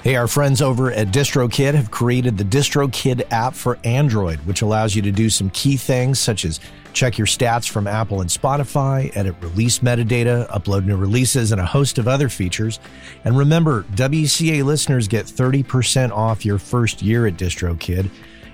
[0.04, 4.96] Hey, our friends over at DistroKid have created the DistroKid app for Android, which allows
[4.96, 6.60] you to do some key things such as
[6.92, 11.66] check your stats from Apple and Spotify, edit release metadata, upload new releases, and a
[11.66, 12.82] host of other features.
[13.24, 18.10] And remember, WCA listeners get 30% off your first year at DistroKid.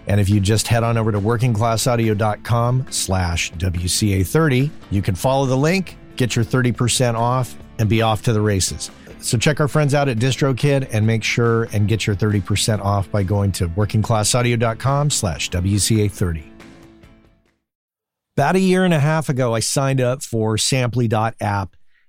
[0.05, 5.57] And if you just head on over to workingclassaudio.com slash WCA30, you can follow the
[5.57, 8.91] link, get your 30% off, and be off to the races.
[9.21, 13.11] So check our friends out at DistroKid and make sure and get your 30% off
[13.11, 16.43] by going to workingclassaudio.com slash WCA30.
[18.37, 21.75] About a year and a half ago, I signed up for Samply.app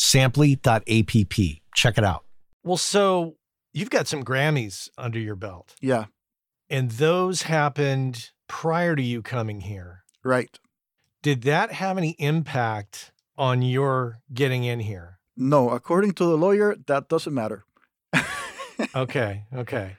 [0.00, 1.10] Samply.app.
[1.74, 2.24] Check it out.
[2.64, 3.36] Well, so
[3.72, 6.06] you've got some Grammys under your belt, Yeah,
[6.68, 10.02] and those happened prior to you coming here.
[10.24, 10.58] right.
[11.22, 15.18] Did that have any impact on your getting in here?
[15.36, 17.64] No, according to the lawyer, that doesn't matter.
[18.96, 19.96] Okay, okay.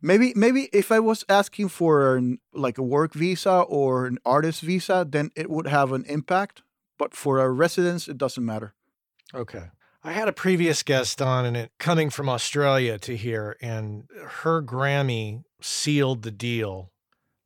[0.00, 4.62] Maybe maybe if I was asking for an, like a work visa or an artist
[4.62, 6.62] visa, then it would have an impact.
[6.98, 8.72] But for a residence, it doesn't matter.
[9.34, 9.64] Okay.
[10.02, 14.04] I had a previous guest on, and it coming from Australia to here, and
[14.42, 16.90] her Grammy sealed the deal.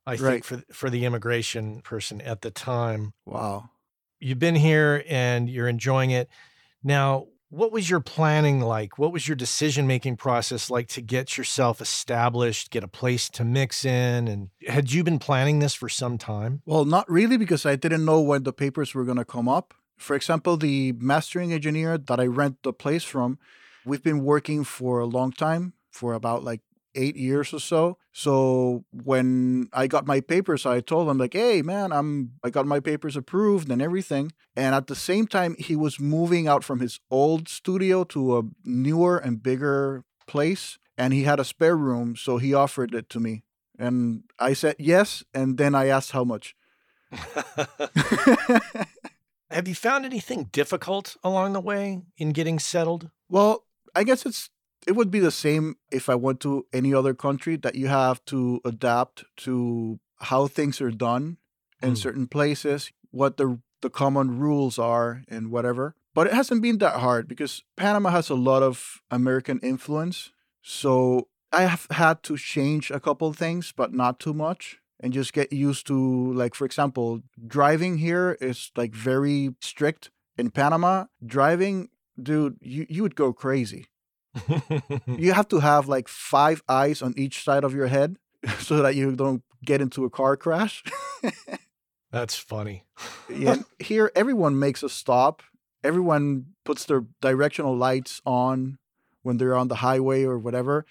[0.05, 3.13] I think for for the immigration person at the time.
[3.25, 3.69] Wow.
[4.19, 6.29] You've been here and you're enjoying it.
[6.83, 8.97] Now, what was your planning like?
[8.97, 13.43] What was your decision making process like to get yourself established, get a place to
[13.43, 14.27] mix in?
[14.27, 16.61] And had you been planning this for some time?
[16.65, 19.73] Well, not really because I didn't know when the papers were going to come up.
[19.99, 23.37] For example, the mastering engineer that I rent the place from,
[23.85, 26.61] we've been working for a long time, for about like
[26.95, 27.97] eight years or so.
[28.13, 32.65] So when I got my papers, I told him like, "Hey, man, I'm I got
[32.65, 36.79] my papers approved and everything." And at the same time, he was moving out from
[36.79, 42.15] his old studio to a newer and bigger place, and he had a spare room,
[42.15, 43.43] so he offered it to me.
[43.77, 46.55] And I said yes, and then I asked how much.
[49.51, 53.09] Have you found anything difficult along the way in getting settled?
[53.29, 54.49] Well, I guess it's
[54.87, 58.23] it would be the same if I went to any other country that you have
[58.25, 61.37] to adapt to how things are done
[61.81, 61.95] in Hmm.
[61.95, 65.95] certain places, what the the common rules are and whatever.
[66.13, 70.31] But it hasn't been that hard because Panama has a lot of American influence.
[70.61, 74.79] So I have had to change a couple things, but not too much.
[75.01, 80.11] And just get used to, like, for example, driving here is like very strict.
[80.37, 81.89] In Panama, driving,
[82.21, 83.87] dude, you, you would go crazy
[85.07, 88.17] you have to have like five eyes on each side of your head
[88.59, 90.83] so that you don't get into a car crash.
[92.11, 92.85] That's funny.
[93.29, 93.57] yeah.
[93.77, 95.43] Here, everyone makes a stop.
[95.83, 98.77] Everyone puts their directional lights on
[99.21, 100.85] when they're on the highway or whatever.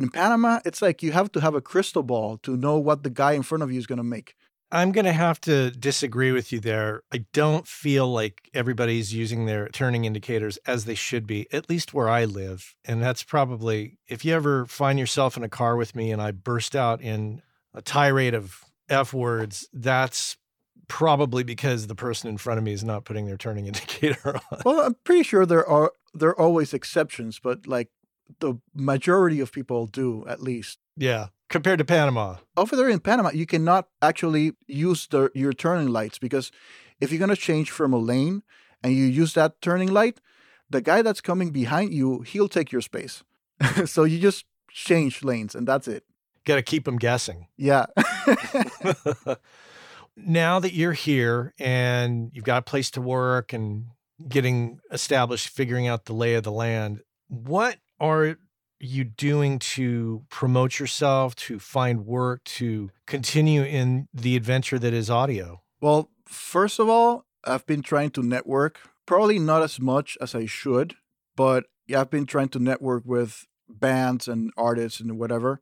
[0.00, 3.10] In Panama, it's like you have to have a crystal ball to know what the
[3.10, 4.34] guy in front of you is going to make.
[4.72, 7.02] I'm going to have to disagree with you there.
[7.12, 11.92] I don't feel like everybody's using their turning indicators as they should be, at least
[11.92, 12.74] where I live.
[12.86, 16.30] And that's probably, if you ever find yourself in a car with me and I
[16.30, 17.42] burst out in
[17.74, 20.38] a tirade of F words, that's
[20.88, 24.60] probably because the person in front of me is not putting their turning indicator on.
[24.64, 27.90] Well, I'm pretty sure there are there are always exceptions, but like
[28.40, 30.78] the majority of people do at least.
[30.96, 31.28] Yeah.
[31.48, 32.36] Compared to Panama.
[32.56, 36.52] over there in Panama, you cannot actually use the your turning lights because
[37.00, 38.42] if you're gonna change from a lane
[38.82, 40.20] and you use that turning light,
[40.68, 43.24] the guy that's coming behind you, he'll take your space.
[43.84, 46.04] so you just change lanes and that's it.
[46.44, 47.48] Got to keep them guessing.
[47.56, 47.86] Yeah.
[50.16, 53.86] now that you're here and you've got a place to work and
[54.26, 58.36] getting established, figuring out the lay of the land, what are
[58.78, 65.10] you doing to promote yourself, to find work, to continue in the adventure that is
[65.10, 65.60] audio?
[65.80, 70.46] well, first of all, I've been trying to network, probably not as much as I
[70.46, 70.94] should,
[71.36, 75.60] but I've been trying to network with bands and artists and whatever.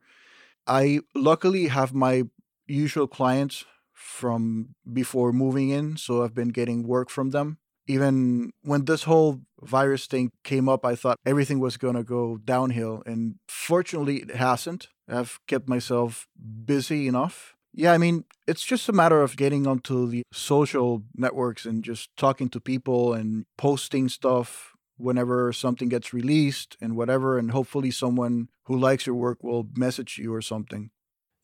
[0.67, 2.23] I luckily have my
[2.67, 5.97] usual clients from before moving in.
[5.97, 7.57] So I've been getting work from them.
[7.89, 12.37] Even when this whole virus thing came up, I thought everything was going to go
[12.37, 13.01] downhill.
[13.07, 14.89] And fortunately, it hasn't.
[15.07, 16.27] I've kept myself
[16.65, 17.55] busy enough.
[17.73, 22.09] Yeah, I mean, it's just a matter of getting onto the social networks and just
[22.15, 27.39] talking to people and posting stuff whenever something gets released and whatever.
[27.39, 30.91] And hopefully, someone who likes your work will message you or something.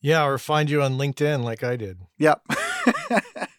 [0.00, 1.98] Yeah, or find you on LinkedIn like I did.
[2.18, 2.36] Yeah.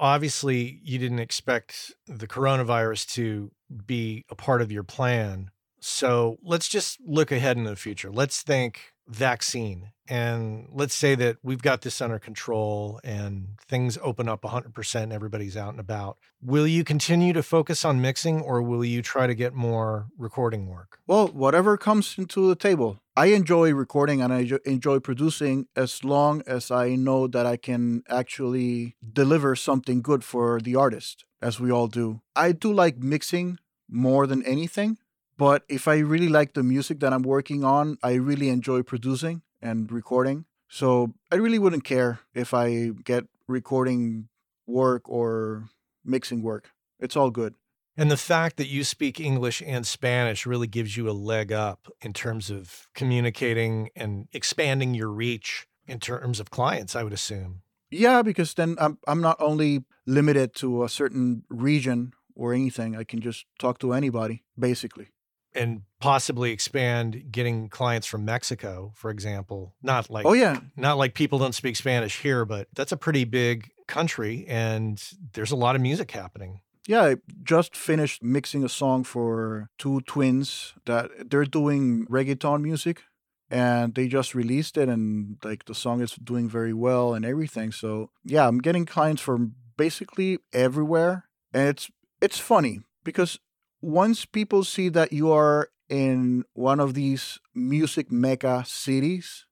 [0.00, 3.52] Obviously, you didn't expect the coronavirus to
[3.86, 5.50] be a part of your plan.
[5.80, 8.10] So let's just look ahead in the future.
[8.10, 9.90] Let's think vaccine.
[10.08, 15.12] And let's say that we've got this under control and things open up 100% and
[15.12, 16.18] everybody's out and about.
[16.42, 20.68] Will you continue to focus on mixing or will you try to get more recording
[20.68, 20.98] work?
[21.06, 23.00] Well, whatever comes into the table.
[23.16, 28.02] I enjoy recording and I enjoy producing as long as I know that I can
[28.08, 32.20] actually deliver something good for the artist, as we all do.
[32.36, 34.98] I do like mixing more than anything.
[35.36, 39.42] But if I really like the music that I'm working on, I really enjoy producing
[39.62, 40.44] and recording.
[40.68, 44.28] So I really wouldn't care if I get recording
[44.66, 45.64] work or
[46.04, 46.70] mixing work.
[47.00, 47.54] It's all good.
[47.96, 51.88] And the fact that you speak English and Spanish really gives you a leg up
[52.00, 57.62] in terms of communicating and expanding your reach in terms of clients, I would assume.
[57.90, 62.96] Yeah, because then I'm I'm not only limited to a certain region or anything.
[62.96, 65.08] I can just talk to anybody, basically
[65.54, 69.74] and possibly expand getting clients from Mexico, for example.
[69.82, 73.24] Not like oh yeah, not like people don't speak Spanish here, but that's a pretty
[73.24, 76.60] big country, and there's a lot of music happening.
[76.88, 83.02] Yeah, I just finished mixing a song for two twins that they're doing reggaeton music
[83.50, 87.70] and they just released it and like the song is doing very well and everything.
[87.72, 91.90] So, yeah, I'm getting clients from basically everywhere and it's
[92.20, 93.38] it's funny because
[93.80, 99.46] once people see that you are in one of these music mecca cities,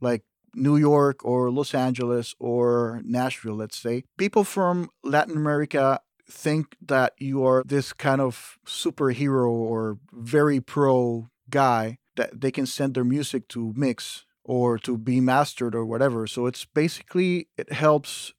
[0.00, 0.22] like
[0.54, 6.00] New York or Los Angeles or Nashville, let's say, people from Latin America
[6.32, 12.66] think that you are this kind of superhero or very pro guy that they can
[12.66, 16.26] send their music to mix or to be mastered or whatever.
[16.26, 18.32] So it's basically, it helps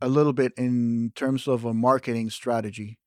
[0.00, 2.98] a little bit in terms of a marketing strategy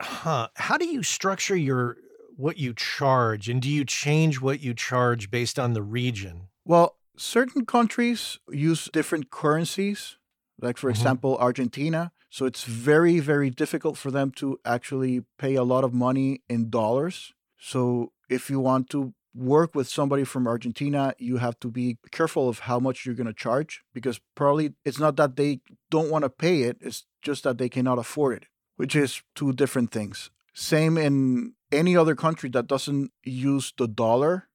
[0.00, 1.96] huh how do you structure your
[2.36, 6.96] what you charge and do you change what you charge based on the region well
[7.16, 10.16] certain countries use different currencies
[10.60, 10.98] like for mm-hmm.
[10.98, 15.92] example argentina so it's very very difficult for them to actually pay a lot of
[15.94, 21.58] money in dollars so if you want to work with somebody from Argentina, you have
[21.60, 25.36] to be careful of how much you're going to charge because probably it's not that
[25.36, 28.44] they don't want to pay it, it's just that they cannot afford it
[28.76, 30.30] which is two different things.
[30.54, 34.48] Same in any other country that doesn't use the dollar.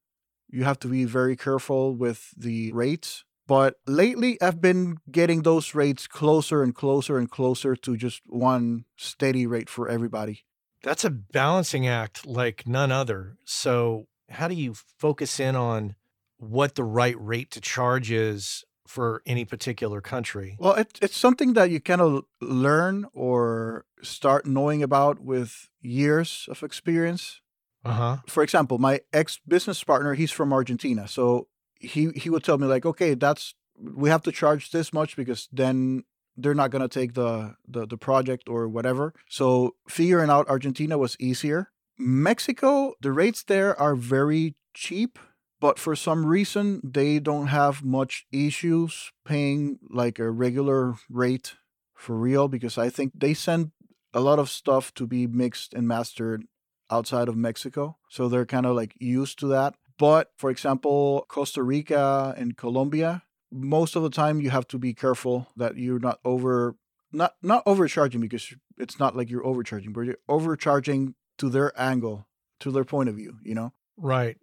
[0.50, 3.24] You have to be very careful with the rates.
[3.48, 8.84] But lately, I've been getting those rates closer and closer and closer to just one
[8.98, 10.44] steady rate for everybody.
[10.84, 13.38] That's a balancing act like none other.
[13.46, 15.96] So, how do you focus in on
[16.38, 20.58] what the right rate to charge is for any particular country?
[20.60, 26.48] Well, it, it's something that you kind of learn or start knowing about with years
[26.50, 27.42] of experience.
[27.86, 28.18] Uh-huh.
[28.28, 31.08] For example, my ex business partner, he's from Argentina.
[31.08, 31.48] So
[31.80, 35.48] he, he would tell me, like, okay, that's, we have to charge this much because
[35.52, 36.04] then
[36.36, 39.14] they're not going to take the, the, the project or whatever.
[39.30, 41.72] So figuring out Argentina was easier.
[41.98, 45.18] Mexico, the rates there are very cheap
[45.60, 51.56] but for some reason they don't have much issues paying like a regular rate
[51.96, 53.72] for real because I think they send
[54.14, 56.44] a lot of stuff to be mixed and mastered
[56.90, 57.98] outside of Mexico.
[58.10, 59.76] So they're kind of like used to that.
[59.98, 64.94] But for example, Costa Rica and Colombia, most of the time you have to be
[64.94, 66.76] careful that you're not over
[67.12, 72.28] not not overcharging because it's not like you're overcharging, but you're overcharging to their angle,
[72.60, 73.74] to their point of view, you know?
[73.96, 74.38] Right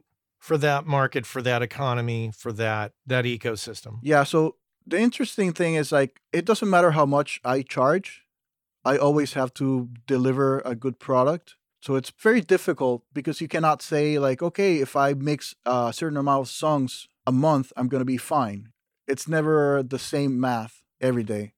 [0.45, 3.99] for that market, for that economy, for that that ecosystem.
[4.03, 8.25] Yeah, so the interesting thing is like it doesn't matter how much I charge,
[8.85, 11.57] I always have to deliver a good product.
[11.85, 16.17] So it's very difficult because you cannot say like, okay, if I mix a certain
[16.17, 18.71] amount of songs a month, I'm going to be fine.
[19.07, 21.53] It's never the same math every day.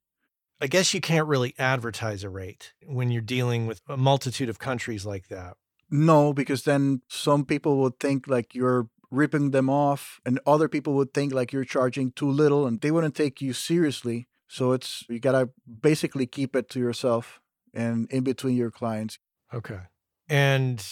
[0.60, 4.58] I guess you can't really advertise a rate when you're dealing with a multitude of
[4.58, 5.56] countries like that.
[5.92, 10.94] No, because then some people would think like you're ripping them off, and other people
[10.94, 14.26] would think like you're charging too little, and they wouldn't take you seriously.
[14.48, 15.50] So it's you gotta
[15.80, 17.40] basically keep it to yourself
[17.72, 19.20] and in between your clients.
[19.54, 19.82] Okay.
[20.28, 20.84] And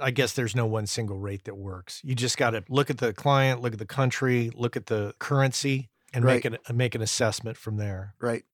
[0.00, 2.00] I guess there's no one single rate that works.
[2.04, 5.14] You just got to look at the client, look at the country, look at the
[5.18, 6.54] currency, and make Right.
[6.54, 8.14] it uh, make an assessment from there.
[8.20, 8.44] Right.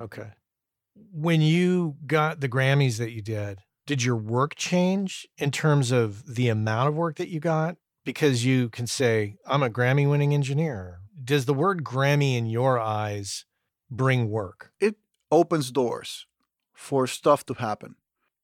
[0.00, 0.30] Okay.
[1.12, 6.34] When you got the Grammys that you did, did your work change in terms of
[6.36, 7.76] the amount of work that you got?
[8.04, 11.00] Because you can say, I'm a Grammy winning engineer.
[11.22, 13.44] Does the word Grammy in your eyes
[13.90, 14.72] bring work?
[14.80, 14.96] It
[15.30, 16.26] opens doors
[16.72, 17.96] for stuff to happen.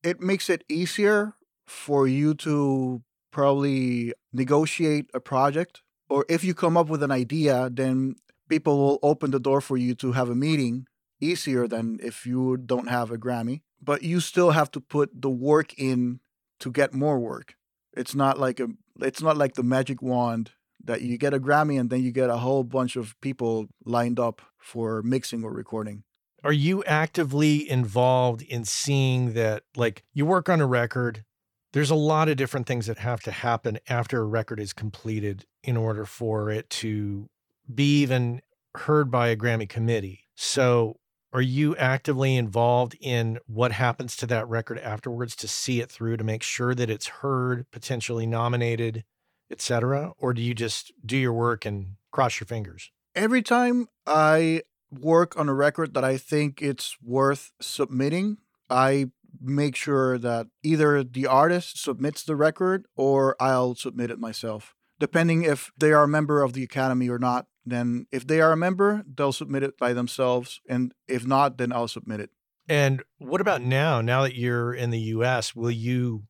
[0.03, 1.35] It makes it easier
[1.67, 5.83] for you to probably negotiate a project.
[6.09, 8.17] Or if you come up with an idea, then
[8.49, 10.87] people will open the door for you to have a meeting
[11.21, 13.63] easier than if you don't have a Grammy.
[13.83, 16.21] But you still have to put the work in
[16.61, 17.57] to get more work.
[17.97, 18.69] It's not like a
[19.01, 20.53] it's not like the magic wand
[20.83, 24.19] that you get a Grammy and then you get a whole bunch of people lined
[24.19, 26.05] up for mixing or recording.
[26.45, 31.25] Are you actively involved in seeing that, like, you work on a record?
[31.73, 35.45] There's a lot of different things that have to happen after a record is completed
[35.63, 37.29] in order for it to
[37.73, 38.41] be even
[38.75, 40.25] heard by a Grammy committee.
[40.35, 40.99] So,
[41.33, 46.17] are you actively involved in what happens to that record afterwards to see it through
[46.17, 49.05] to make sure that it's heard, potentially nominated,
[49.51, 50.13] etc.?
[50.19, 52.91] Or do you just do your work and cross your fingers?
[53.15, 58.39] Every time I work on a record that I think it's worth submitting,
[58.71, 59.11] I
[59.41, 64.75] make sure that either the artist submits the record or I'll submit it myself.
[64.99, 68.53] Depending if they are a member of the Academy or not, then if they are
[68.53, 70.61] a member, they'll submit it by themselves.
[70.69, 72.31] And if not, then I'll submit it.
[72.69, 74.01] And what about now?
[74.01, 76.25] Now that you're in the US, will you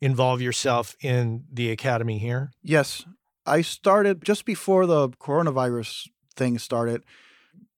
[0.00, 2.52] involve yourself in the academy here?
[2.62, 3.04] Yes,
[3.46, 7.02] I started just before the coronavirus thing started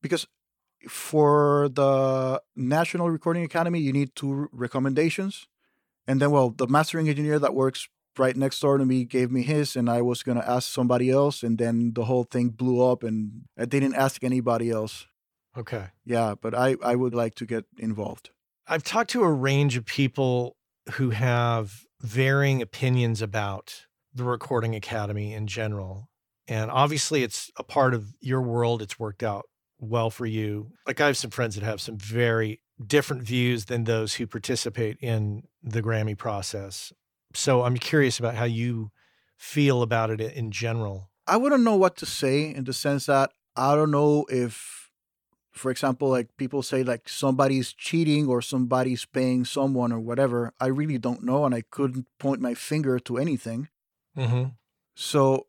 [0.02, 0.26] because
[0.88, 5.46] for the National Recording Academy, you need two recommendations.
[6.06, 9.42] And then, well, the mastering engineer that works right next door to me gave me
[9.42, 11.42] his, and I was going to ask somebody else.
[11.42, 15.06] And then the whole thing blew up, and I didn't ask anybody else.
[15.56, 15.86] Okay.
[16.04, 18.30] Yeah, but I, I would like to get involved.
[18.68, 20.56] I've talked to a range of people
[20.92, 26.08] who have varying opinions about the Recording Academy in general.
[26.48, 28.82] And obviously, it's a part of your world.
[28.82, 29.46] It's worked out
[29.78, 30.72] well for you.
[30.86, 34.98] Like, I have some friends that have some very different views than those who participate
[35.00, 36.92] in the Grammy process.
[37.34, 38.90] So I'm curious about how you
[39.36, 41.10] feel about it in general.
[41.26, 44.90] I wouldn't know what to say in the sense that I don't know if,
[45.52, 50.52] for example, like people say like somebody's cheating or somebody's paying someone or whatever.
[50.60, 53.68] I really don't know, and I couldn't point my finger to anything.
[54.16, 54.50] Mm-hmm.
[54.94, 55.46] So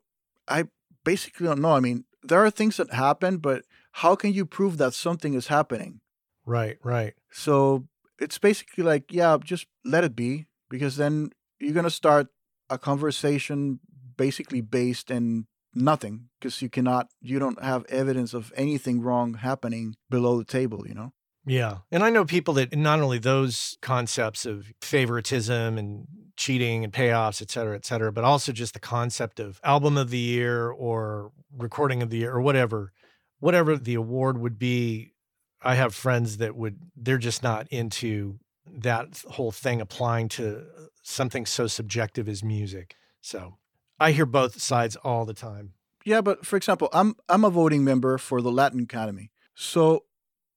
[0.48, 0.64] I
[1.04, 1.72] basically don't know.
[1.72, 3.64] I mean, there are things that happen, but
[3.98, 6.00] how can you prove that something is happening?
[6.46, 7.14] Right, right.
[7.32, 7.88] So
[8.20, 11.30] it's basically like, yeah, just let it be, because then
[11.60, 12.28] you're gonna start
[12.70, 13.80] a conversation
[14.16, 19.96] basically based in nothing, because you cannot, you don't have evidence of anything wrong happening
[20.08, 21.12] below the table, you know?
[21.44, 21.78] Yeah.
[21.90, 27.42] And I know people that not only those concepts of favoritism and cheating and payoffs,
[27.42, 31.32] et cetera, et cetera, but also just the concept of album of the year or
[31.56, 32.92] recording of the year or whatever,
[33.40, 35.12] whatever the award would be.
[35.60, 40.64] I have friends that would, they're just not into that whole thing applying to
[41.02, 42.94] something so subjective as music.
[43.20, 43.56] So
[43.98, 45.72] I hear both sides all the time.
[46.04, 49.30] Yeah, but for example, I'm I'm a voting member for the Latin Academy.
[49.54, 50.04] So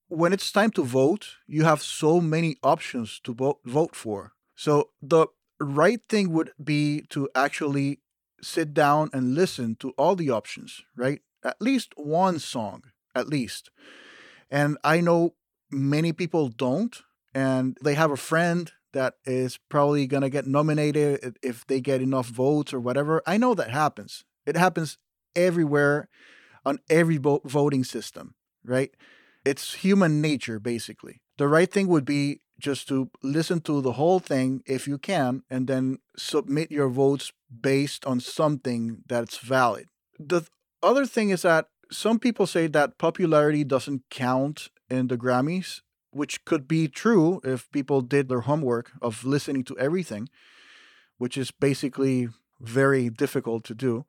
[0.08, 4.34] when it's time to vote, you have so many options to vote vote for.
[4.56, 5.28] So the
[5.60, 8.00] right thing would be to actually
[8.42, 11.22] sit down and listen to all the options, right?
[11.44, 12.84] At least one song,
[13.16, 13.70] at least.
[14.50, 15.36] And I know
[15.72, 17.02] many people don't,
[17.34, 22.02] and they have a friend that is probably going to get nominated if they get
[22.02, 23.22] enough votes or whatever.
[23.26, 24.24] I know that happens.
[24.46, 24.98] It happens
[25.36, 26.10] everywhere
[26.66, 28.36] on every vo- voting system,
[28.66, 28.92] right?
[29.46, 31.22] It's human nature, basically.
[31.38, 35.42] The right thing would be just to listen to the whole thing if you can,
[35.50, 39.88] and then submit your votes based on something that's valid.
[40.20, 40.52] The th-
[40.84, 46.46] other thing is that some people say that popularity doesn't count in the Grammys, which
[46.46, 50.30] could be true if people did their homework of listening to everything,
[51.18, 52.30] which is basically
[52.60, 54.06] very difficult to do.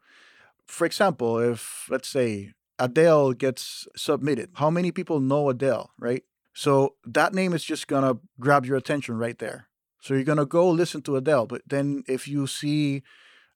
[0.66, 6.24] For example, if let's say Adele gets submitted, how many people know Adele, right?
[6.54, 9.68] So that name is just gonna grab your attention right there.
[10.00, 13.02] So you're gonna go listen to Adele, but then if you see,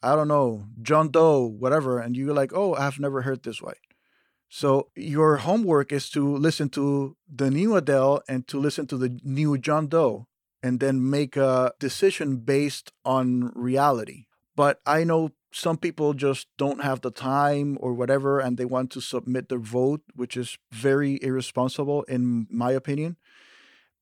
[0.03, 3.75] I don't know, John Doe, whatever, and you're like, oh, I've never heard this one,
[4.49, 9.19] So your homework is to listen to the new Adele and to listen to the
[9.25, 10.27] new John Doe
[10.63, 14.27] and then make a decision based on reality.
[14.55, 18.91] But I know some people just don't have the time or whatever and they want
[18.93, 23.17] to submit their vote, which is very irresponsible in my opinion.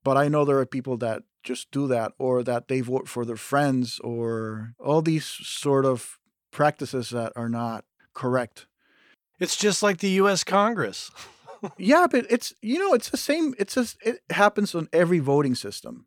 [0.02, 3.24] But I know there are people that just do that or that they vote for
[3.24, 6.18] their friends or all these sort of
[6.50, 7.84] practices that are not
[8.14, 8.66] correct.
[9.38, 11.10] It's just like the US Congress.
[11.78, 15.54] yeah, but it's you know, it's the same it's just it happens on every voting
[15.54, 16.06] system.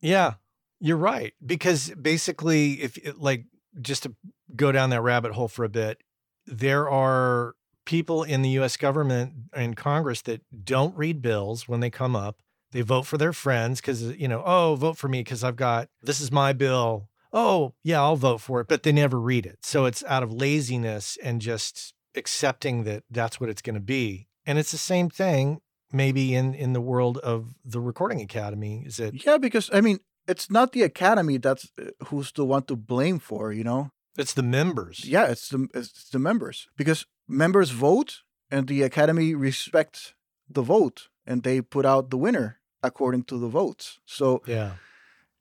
[0.00, 0.34] Yeah.
[0.78, 3.46] You're right because basically if like
[3.80, 4.14] just to
[4.54, 6.02] go down that rabbit hole for a bit,
[6.46, 7.54] there are
[7.86, 12.42] people in the US government and Congress that don't read bills when they come up.
[12.76, 15.88] They vote for their friends because, you know, oh, vote for me because I've got
[16.02, 17.08] this is my bill.
[17.32, 18.68] Oh, yeah, I'll vote for it.
[18.68, 19.60] But they never read it.
[19.62, 24.28] So it's out of laziness and just accepting that that's what it's going to be.
[24.44, 25.60] And it's the same thing
[25.90, 30.00] maybe in in the world of the recording academy is it yeah because i mean
[30.28, 33.90] it's not the academy that's uh, who's the one to blame for, you know.
[34.18, 35.04] It's the members.
[35.04, 40.14] Yeah, it's the it's the members because members vote and the academy respects
[40.48, 43.98] the vote and they put out the winner according to the votes.
[44.06, 44.72] So yeah,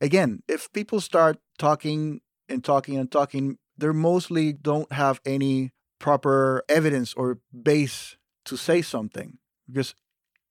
[0.02, 6.64] again, if people start talking and talking and talking, they mostly don't have any proper
[6.70, 9.38] evidence or base to say something
[9.68, 9.96] because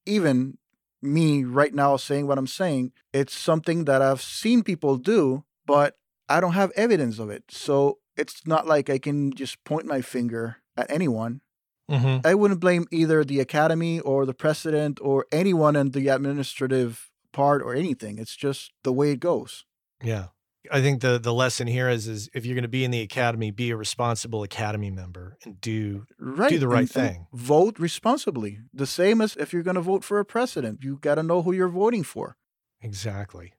[0.06, 0.58] even
[1.04, 2.92] me right now saying what I'm saying.
[3.12, 5.96] It's something that I've seen people do, but
[6.28, 7.44] I don't have evidence of it.
[7.50, 11.42] So it's not like I can just point my finger at anyone.
[11.90, 12.26] Mm-hmm.
[12.26, 17.62] I wouldn't blame either the academy or the president or anyone in the administrative part
[17.62, 18.18] or anything.
[18.18, 19.64] It's just the way it goes.
[20.02, 20.28] Yeah.
[20.72, 23.02] I think the the lesson here is is if you're going to be in the
[23.02, 26.48] academy, be a responsible academy member and do right.
[26.48, 27.26] do the right and, thing.
[27.30, 28.60] And vote responsibly.
[28.72, 31.42] The same as if you're going to vote for a president, you got to know
[31.42, 32.38] who you're voting for.
[32.80, 33.52] Exactly.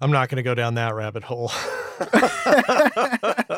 [0.00, 1.50] I'm not going to go down that rabbit hole.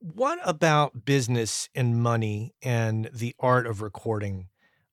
[0.00, 4.48] what about business and money and the art of recording?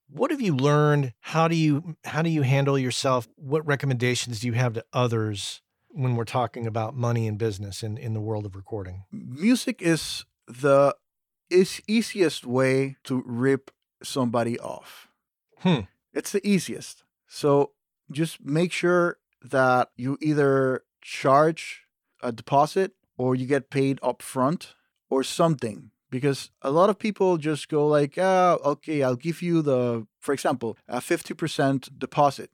[0.10, 1.14] What have you learned?
[1.20, 3.28] How do you how do you handle yourself?
[3.36, 7.97] What recommendations do you have to others when we're talking about money and business in,
[7.97, 9.03] in the world of recording?
[9.12, 10.95] Music is the
[11.49, 13.72] is easiest way to rip
[14.03, 15.10] somebody off.
[15.60, 15.82] Hmm.
[16.14, 17.03] It's the easiest.
[17.28, 17.72] So
[18.12, 21.84] just make sure that you either charge
[22.22, 24.76] a deposit or you get paid up front
[25.16, 29.61] or something because a lot of people just go like ah okay i'll give you
[29.70, 32.49] the for example a 50% deposit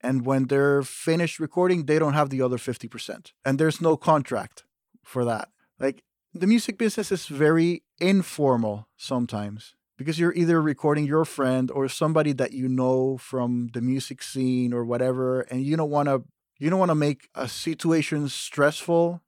[0.00, 4.64] and when they're finished recording they don't have the other 50% and there's no contract
[5.08, 5.48] for that.
[5.80, 6.02] Like
[6.34, 12.32] the music business is very informal sometimes because you're either recording your friend or somebody
[12.32, 16.22] that you know from the music scene or whatever and you don't want to
[16.58, 19.22] you don't want to make a situation stressful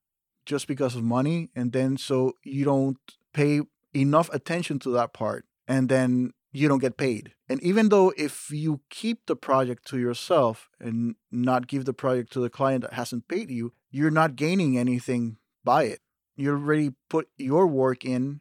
[0.50, 2.98] just because of money and then so you don't
[3.32, 3.60] pay
[3.94, 7.34] enough attention to that part and then you don't get paid.
[7.48, 12.32] And even though if you keep the project to yourself and not give the project
[12.32, 16.00] to the client that hasn't paid you, you're not gaining anything by it.
[16.34, 18.40] You already put your work in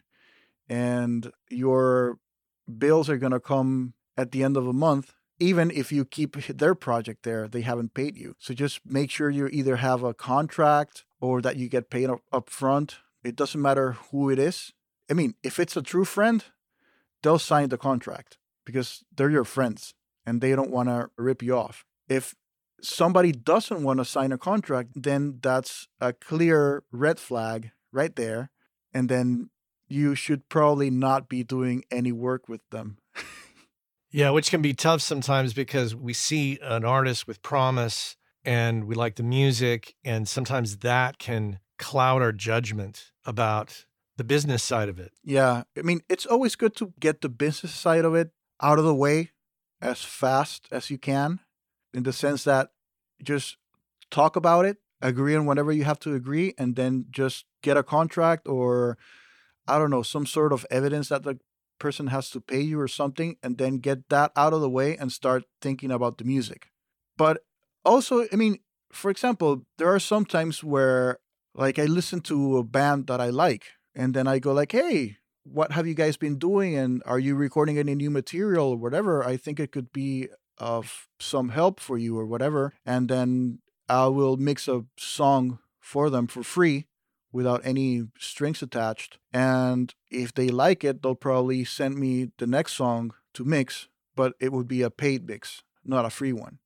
[0.67, 2.17] and your
[2.65, 6.35] bills are going to come at the end of a month even if you keep
[6.45, 8.35] their project there, they haven't paid you.
[8.39, 12.21] So just make sure you either have a contract or that you get paid up,
[12.31, 12.97] up front.
[13.23, 14.73] It doesn't matter who it is.
[15.09, 16.43] I mean, if it's a true friend,
[17.23, 19.93] they'll sign the contract because they're your friends
[20.25, 21.85] and they don't want to rip you off.
[22.07, 22.35] If
[22.81, 28.51] somebody doesn't want to sign a contract, then that's a clear red flag right there.
[28.93, 29.49] And then
[29.87, 32.97] you should probably not be doing any work with them.
[34.11, 38.95] yeah, which can be tough sometimes because we see an artist with promise and we
[38.95, 43.85] like the music and sometimes that can cloud our judgment about
[44.17, 45.13] the business side of it.
[45.23, 45.63] Yeah.
[45.77, 48.31] I mean, it's always good to get the business side of it
[48.61, 49.31] out of the way
[49.81, 51.39] as fast as you can,
[51.93, 52.69] in the sense that
[53.23, 53.57] just
[54.11, 57.83] talk about it, agree on whatever you have to agree, and then just get a
[57.83, 58.97] contract or,
[59.67, 61.39] I don't know, some sort of evidence that the
[61.79, 64.97] person has to pay you or something, and then get that out of the way
[64.97, 66.67] and start thinking about the music.
[67.17, 67.43] But
[67.85, 68.59] also, I mean,
[68.91, 71.19] for example, there are some times where
[71.55, 73.65] like I listen to a band that I like
[73.95, 77.35] and then I go like, "Hey, what have you guys been doing and are you
[77.35, 79.23] recording any new material or whatever?
[79.23, 84.07] I think it could be of some help for you or whatever." And then I
[84.07, 86.85] will mix a song for them for free
[87.31, 89.17] without any strings attached.
[89.33, 94.33] And if they like it, they'll probably send me the next song to mix, but
[94.39, 96.59] it would be a paid mix, not a free one.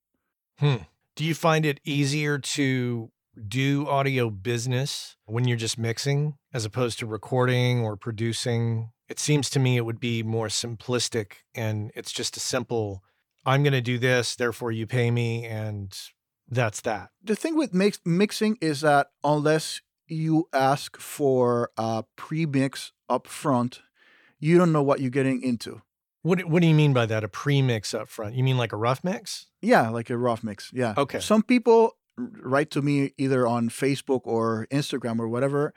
[0.59, 0.83] Hmm.
[1.15, 3.11] Do you find it easier to
[3.47, 8.91] do audio business when you're just mixing as opposed to recording or producing?
[9.09, 13.03] It seems to me it would be more simplistic and it's just a simple
[13.45, 15.93] I'm going to do this, therefore you pay me, and
[16.49, 17.09] that's that.
[17.23, 23.81] The thing with mix- mixing is that unless you ask for a pre-mix up front,
[24.39, 25.81] you don't know what you're getting into.
[26.21, 27.23] What What do you mean by that?
[27.23, 28.35] A pre-mix up front?
[28.35, 29.47] You mean like a rough mix?
[29.61, 30.71] Yeah, like a rough mix.
[30.73, 30.93] Yeah.
[30.97, 31.19] Okay.
[31.19, 35.73] Some people write to me either on Facebook or Instagram or whatever,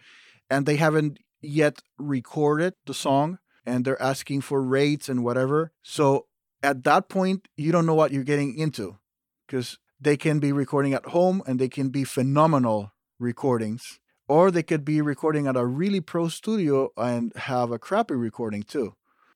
[0.50, 5.72] and they haven't yet recorded the song and they're asking for rates and whatever.
[5.82, 6.26] So
[6.62, 8.98] at that point, you don't know what you're getting into
[9.46, 13.98] because they can be recording at home and they can be phenomenal recordings,
[14.28, 18.62] or they could be recording at a really pro studio and have a crappy recording
[18.62, 18.94] too.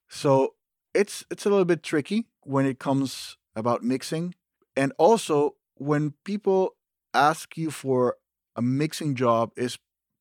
[0.09, 0.55] So
[0.95, 4.35] it's it's a little bit tricky when it comes about mixing.
[4.77, 6.77] And also when people
[7.15, 8.17] ask you for
[8.57, 9.79] a mixing job is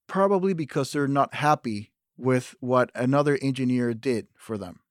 [0.07, 4.82] probably because they're not happy with what another engineer did for them.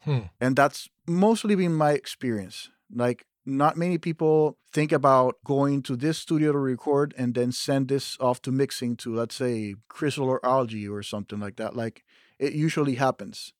[0.00, 0.28] Hmm.
[0.40, 2.70] And that's mostly been my experience.
[2.94, 7.88] Like, not many people think about going to this studio to record and then send
[7.88, 11.76] this off to mixing to, let's say, Chris Lord-Alge or something like that.
[11.76, 12.04] Like,
[12.38, 13.52] it usually happens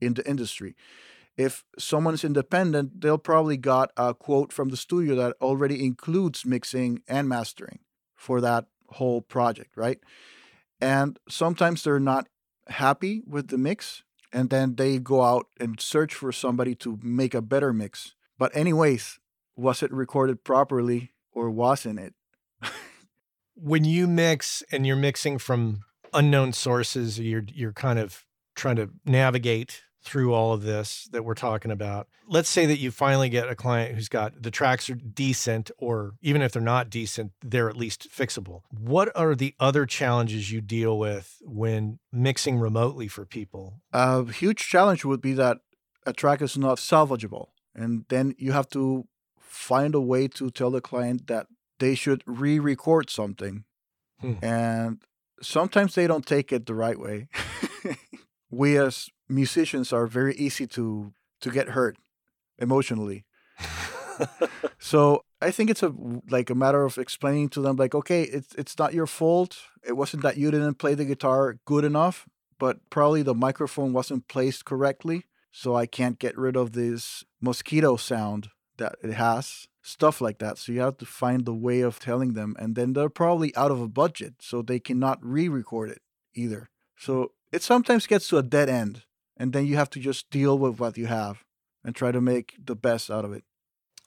[0.00, 0.76] in the industry.
[1.36, 7.02] If someone's independent, they'll probably got a quote from the studio that already includes mixing
[7.08, 7.80] and mastering
[8.14, 9.98] for that whole project, right?
[10.80, 12.28] And sometimes they're not
[12.68, 17.34] happy with the mix and then they go out and search for somebody to make
[17.34, 18.14] a better mix.
[18.38, 19.18] But anyways,
[19.56, 22.14] was it recorded properly or wasn't it?
[23.54, 25.80] when you mix and you're mixing from
[26.12, 28.24] unknown sources, you're you're kind of
[28.54, 32.08] trying to navigate through all of this that we're talking about.
[32.28, 36.12] Let's say that you finally get a client who's got the tracks are decent, or
[36.20, 38.62] even if they're not decent, they're at least fixable.
[38.70, 43.80] What are the other challenges you deal with when mixing remotely for people?
[43.92, 45.58] A huge challenge would be that
[46.06, 47.48] a track is not salvageable.
[47.74, 49.08] And then you have to
[49.54, 51.46] find a way to tell the client that
[51.78, 53.64] they should re record something.
[54.20, 54.34] Hmm.
[54.42, 55.02] And
[55.40, 57.28] sometimes they don't take it the right way.
[58.50, 61.96] we as musicians are very easy to to get hurt
[62.58, 63.24] emotionally.
[64.78, 65.94] so I think it's a
[66.28, 69.58] like a matter of explaining to them like, okay, it's it's not your fault.
[69.86, 72.26] It wasn't that you didn't play the guitar good enough,
[72.58, 75.24] but probably the microphone wasn't placed correctly.
[75.52, 78.48] So I can't get rid of this mosquito sound
[78.78, 79.66] that it has.
[79.82, 80.56] Stuff like that.
[80.58, 82.56] So you have to find the way of telling them.
[82.58, 84.36] And then they're probably out of a budget.
[84.40, 86.00] So they cannot re record it
[86.34, 86.70] either.
[86.96, 89.02] So it sometimes gets to a dead end.
[89.36, 91.44] And then you have to just deal with what you have
[91.84, 93.44] and try to make the best out of it.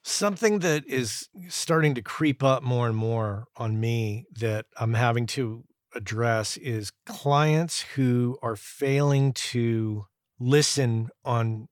[0.03, 5.25] Something that is starting to creep up more and more on me that I'm having
[5.27, 10.05] to address is clients who are failing to
[10.39, 11.67] listen on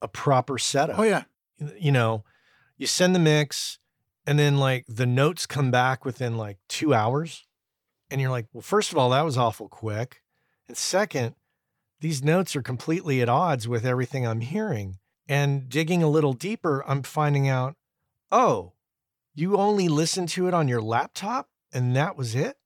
[0.00, 0.98] a proper setup.
[0.98, 1.24] Oh, yeah.
[1.78, 2.24] You know,
[2.80, 3.78] you send the mix
[4.26, 7.46] and then like the notes come back within like two hours.
[8.10, 10.22] And you're like, well, first of all, that was awful quick.
[10.66, 11.34] And second,
[12.00, 14.96] these notes are completely at odds with everything I'm hearing.
[15.28, 17.76] And digging a little deeper, I'm finding out,
[18.32, 18.72] oh,
[19.34, 22.56] you only listened to it on your laptop and that was it?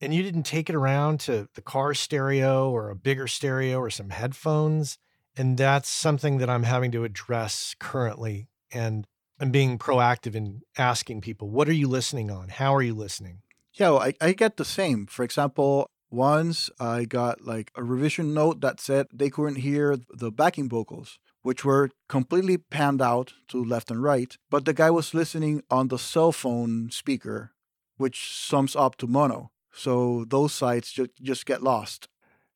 [0.00, 3.88] And you didn't take it around to the car stereo or a bigger stereo or
[3.88, 4.98] some headphones.
[5.36, 8.48] And that's something that I'm having to address currently.
[8.72, 9.06] And
[9.40, 12.50] I'm being proactive in asking people, what are you listening on?
[12.50, 13.40] How are you listening?
[13.72, 15.06] Yeah, well, I, I get the same.
[15.06, 20.30] For example, once I got like a revision note that said they couldn't hear the
[20.30, 25.14] backing vocals, which were completely panned out to left and right, but the guy was
[25.14, 27.52] listening on the cell phone speaker,
[27.96, 29.52] which sums up to mono.
[29.72, 32.08] So those sides just, just get lost.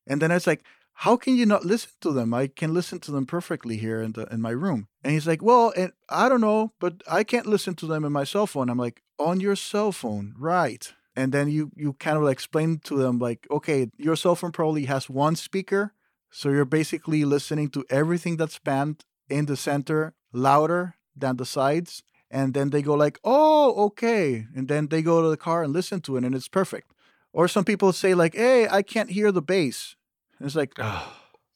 [0.05, 0.63] And then it's like,
[0.99, 2.33] how can you not listen to them?
[2.33, 4.87] I can listen to them perfectly here in the in my room.
[5.03, 8.13] And he's like, well, and I don't know, but I can't listen to them in
[8.13, 8.69] my cell phone.
[8.69, 10.93] I'm like, on your cell phone, right?
[11.15, 14.53] And then you you kind of like explain to them like, okay, your cell phone
[14.53, 15.93] probably has one speaker,
[16.31, 22.03] so you're basically listening to everything that's panned in the center louder than the sides.
[22.31, 24.47] And then they go like, oh, okay.
[24.55, 26.91] And then they go to the car and listen to it, and it's perfect.
[27.33, 29.95] Or some people say like, hey, I can't hear the bass.
[30.39, 31.13] And it's like, oh,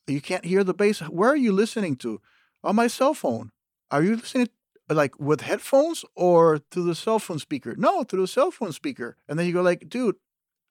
[0.08, 1.00] you can't hear the bass.
[1.00, 2.22] Where are you listening to?
[2.64, 3.52] On my cell phone.
[3.92, 4.50] Are you listening
[4.90, 7.76] like with headphones or through the cell phone speaker?
[7.78, 9.18] No, through the cell phone speaker.
[9.28, 10.16] And then you go like, dude,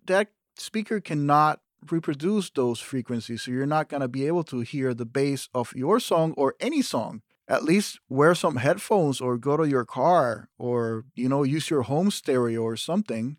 [0.07, 5.07] that speaker cannot reproduce those frequencies, so you're not gonna be able to hear the
[5.07, 7.23] bass of your song or any song.
[7.47, 11.83] At least wear some headphones or go to your car or you know use your
[11.83, 13.39] home stereo or something.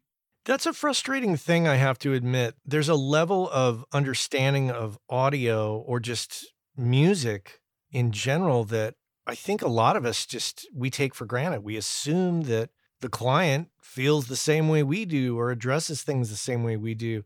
[0.49, 2.55] That's a frustrating thing, I have to admit.
[2.65, 7.59] There's a level of understanding of audio or just music
[7.91, 8.95] in general that
[9.27, 11.63] I think a lot of us just we take for granted.
[11.63, 16.35] We assume that the client feels the same way we do or addresses things the
[16.35, 17.23] same way we do.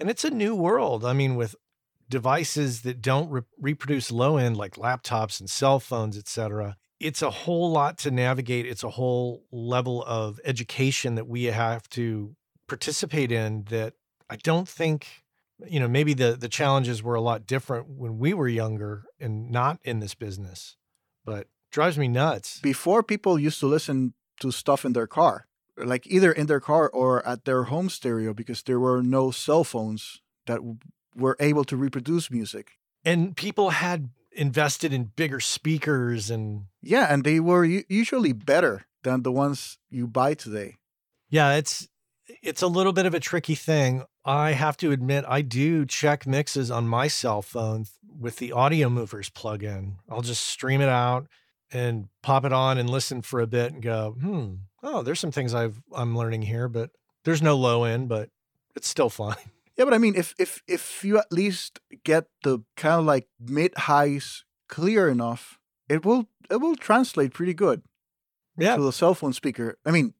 [0.00, 1.04] And it's a new world.
[1.04, 1.54] I mean, with
[2.08, 7.22] devices that don't re- reproduce low end like laptops and cell phones, et cetera, it's
[7.22, 8.66] a whole lot to navigate.
[8.66, 12.34] It's a whole level of education that we have to
[12.66, 13.94] participate in that
[14.28, 15.06] I don't think
[15.66, 19.50] you know maybe the the challenges were a lot different when we were younger and
[19.50, 20.76] not in this business
[21.24, 25.46] but drives me nuts Before people used to listen to stuff in their car,
[25.76, 29.64] like either in their car or at their home stereo because there were no cell
[29.64, 30.76] phones that w-
[31.16, 32.66] were able to reproduce music.
[33.04, 39.22] and people had invested in bigger speakers and Yeah, and they were usually better than
[39.22, 40.76] the ones you buy today.
[41.30, 41.88] yeah it's
[42.42, 44.04] it's a little bit of a tricky thing.
[44.24, 47.86] I have to admit i do check mixes on my cell phone
[48.18, 51.28] with the Audiomovers plug-in i'll just stream it out
[51.70, 55.30] and pop it on and listen for a bit and go hmm oh there's some
[55.30, 56.90] things i've i'm learning here but
[57.24, 58.30] there's no low end but
[58.76, 59.36] it's still fine.
[59.76, 63.28] Yeah, but I mean, if if if you at least get the kind of like
[63.40, 65.58] mid highs clear enough,
[65.88, 67.82] it will it will translate pretty good
[68.56, 68.76] yeah.
[68.76, 69.76] to the cell phone speaker.
[69.84, 70.14] I mean,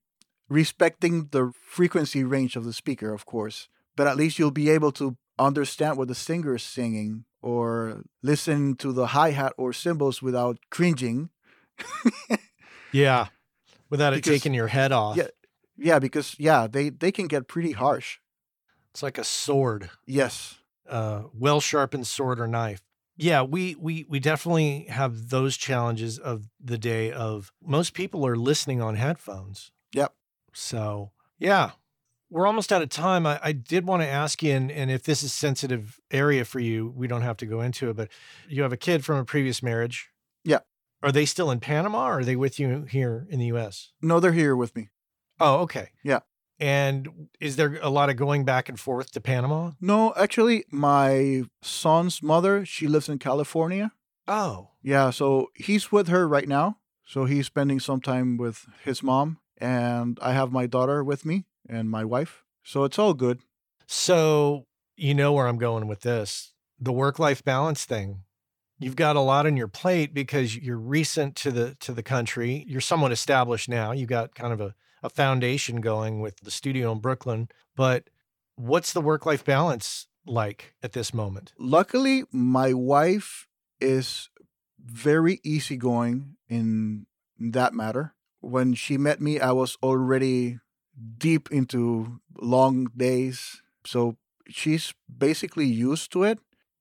[0.49, 4.93] respecting the frequency range of the speaker, of course, but at least you'll be able
[4.93, 10.23] to understand what the singer is singing or listen to the hi hat or cymbals
[10.23, 11.29] without cringing.
[12.93, 13.27] yeah
[13.91, 15.29] without it Because- taking your head off Yeah.
[15.79, 18.17] Yeah, because yeah, they they can get pretty harsh.
[18.93, 20.55] it's like a sword Yes.
[20.89, 22.81] uh, well sharpened sword or knife.
[23.19, 28.37] Yeah, we we we definitely have those challenges of the day of most people are
[28.37, 29.71] listening on headphones.
[29.93, 30.15] Yep.
[30.57, 31.73] So yeah,
[32.31, 33.27] we're almost out of time.
[33.27, 36.59] I, I did want to ask you, and, and if this is sensitive area for
[36.61, 37.97] you, we don't have to go into it.
[37.97, 38.09] But
[38.49, 40.09] you have a kid from a previous marriage.
[40.45, 40.61] Yeah.
[41.03, 43.93] Are they still in Panama, or are they with you here in the U.S.?
[44.01, 44.89] No, they're here with me.
[45.39, 45.91] Oh, okay.
[46.03, 46.21] Yeah.
[46.59, 49.73] And is there a lot of going back and forth to Panama?
[49.79, 53.93] No, actually, my son's mother, she lives in California.
[54.27, 56.79] Oh, Yeah, so he's with her right now.
[57.05, 61.45] So he's spending some time with his mom, and I have my daughter with me
[61.69, 62.45] and my wife.
[62.63, 63.41] So it's all good.
[63.87, 66.53] So you know where I'm going with this.
[66.79, 68.23] The work-life balance thing.
[68.79, 72.65] You've got a lot on your plate because you're recent to the to the country.
[72.69, 73.93] You're somewhat established now.
[73.93, 77.49] You've got kind of a, a foundation going with the studio in Brooklyn.
[77.75, 78.11] But
[78.57, 81.53] what's the work-life balance like at this moment?
[81.59, 83.47] Luckily, my wife
[83.81, 84.29] is
[84.79, 87.07] very easygoing in
[87.39, 88.15] that matter.
[88.47, 90.61] When she met me, I was already
[91.19, 93.61] deep into long days.
[93.85, 94.17] So
[94.49, 96.39] she's basically used to it.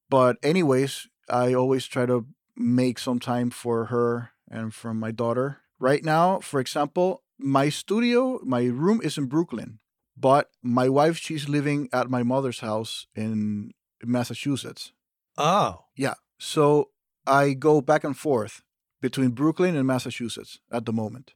[0.10, 5.62] But, anyways, I always try to make some time for her and for my daughter.
[5.80, 9.80] Right now, for example, my studio, my room is in Brooklyn,
[10.16, 13.72] but my wife, she's living at my mother's house in
[14.04, 14.94] Massachusetts.
[15.38, 16.14] Oh, Yeah.
[16.38, 16.90] So
[17.26, 18.62] I go back and forth
[19.02, 21.34] between Brooklyn and Massachusetts at the moment.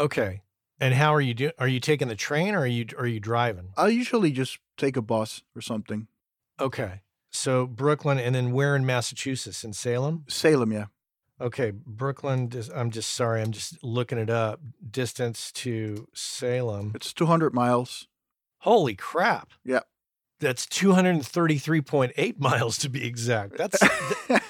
[0.00, 0.42] Okay.
[0.80, 1.52] And how are you doing?
[1.58, 3.72] Are you taking the train or are you are you driving?
[3.76, 6.08] I usually just take a bus or something.
[6.58, 7.02] Okay.
[7.30, 9.62] So Brooklyn and then where in Massachusetts?
[9.62, 10.24] In Salem?
[10.28, 10.86] Salem, yeah.
[11.40, 12.50] Okay, Brooklyn.
[12.74, 13.40] I'm just sorry.
[13.40, 14.60] I'm just looking it up.
[14.90, 16.92] Distance to Salem.
[16.94, 18.08] It's 200 miles.
[18.58, 19.50] Holy crap!
[19.64, 19.80] Yeah.
[20.38, 23.56] That's 233.8 miles to be exact.
[23.56, 23.78] That's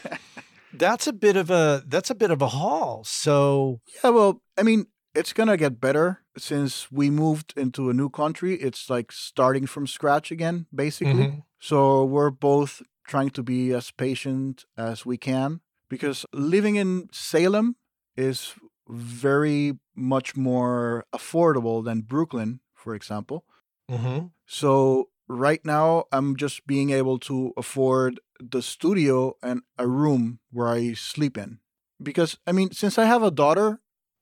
[0.72, 3.04] that's a bit of a that's a bit of a haul.
[3.04, 7.94] So yeah, well, I mean, it's going to get better since we moved into a
[7.94, 8.54] new country.
[8.54, 11.26] It's like starting from scratch again, basically.
[11.26, 11.42] Mhm.
[11.58, 17.76] So we're both trying to be as patient as we can because living in Salem
[18.16, 18.54] is
[18.88, 23.44] very much more affordable than Brooklyn, for example.
[23.90, 24.26] Mm-hmm.
[24.46, 30.68] So right now, I'm just being able to afford the studio and a room where
[30.68, 31.58] I sleep in.
[32.02, 33.80] Because, I mean, since I have a daughter,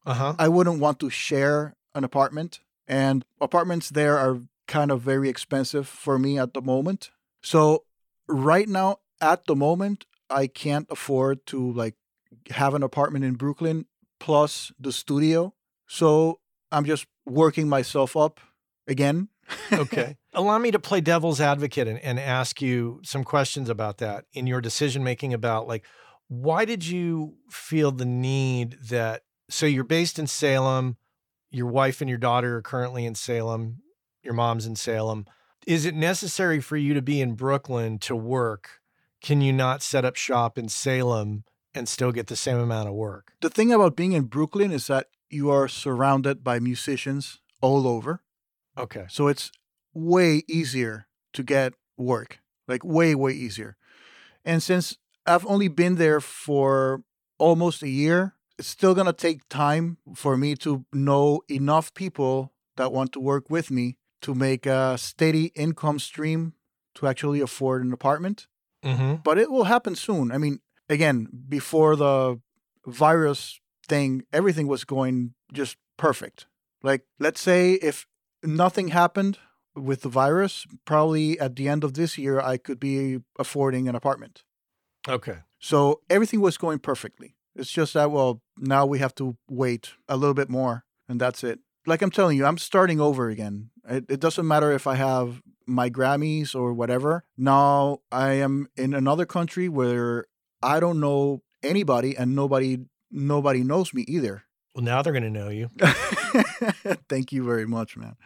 [0.08, 0.34] Uh huh.
[0.38, 5.86] I wouldn't want to share an apartment, and apartments there are kind of very expensive
[5.86, 7.10] for me at the moment.
[7.42, 7.84] So,
[8.26, 11.94] right now, at the moment, I can't afford to like
[12.50, 13.84] have an apartment in Brooklyn
[14.18, 15.52] plus the studio.
[15.86, 16.40] So,
[16.72, 18.40] I'm just working myself up
[18.86, 19.28] again.
[19.70, 20.16] okay.
[20.32, 24.46] Allow me to play devil's advocate and, and ask you some questions about that in
[24.46, 25.84] your decision making about like,
[26.28, 29.22] why did you feel the need that?
[29.50, 30.96] So you're based in Salem,
[31.50, 33.82] your wife and your daughter are currently in Salem,
[34.22, 35.26] your mom's in Salem.
[35.66, 38.80] Is it necessary for you to be in Brooklyn to work?
[39.22, 41.44] Can you not set up shop in Salem
[41.74, 43.32] and still get the same amount of work?
[43.40, 48.22] The thing about being in Brooklyn is that you are surrounded by musicians all over.
[48.76, 49.06] Okay.
[49.08, 49.50] So it's
[49.92, 53.76] way easier to get work, like way, way easier.
[54.44, 54.96] And since
[55.26, 57.02] I've only been there for
[57.38, 62.52] almost a year, it's still going to take time for me to know enough people
[62.76, 66.54] that want to work with me to make a steady income stream
[66.94, 68.46] to actually afford an apartment.
[68.84, 69.16] Mm-hmm.
[69.22, 70.32] But it will happen soon.
[70.32, 72.40] I mean, again, before the
[72.86, 76.46] virus thing, everything was going just perfect.
[76.82, 78.06] Like, let's say if
[78.42, 79.38] nothing happened
[79.74, 83.94] with the virus, probably at the end of this year, I could be affording an
[83.94, 84.42] apartment.
[85.08, 85.38] Okay.
[85.60, 87.34] So everything was going perfectly.
[87.58, 91.42] It's just that, well, now we have to wait a little bit more, and that's
[91.42, 91.58] it.
[91.86, 93.70] Like I'm telling you, I'm starting over again.
[93.88, 97.24] It, it doesn't matter if I have my Grammys or whatever.
[97.36, 100.26] Now I am in another country where
[100.62, 102.78] I don't know anybody, and nobody
[103.10, 104.44] nobody knows me either.
[104.74, 105.70] Well, now they're going to know you.
[107.08, 108.16] Thank you very much, man.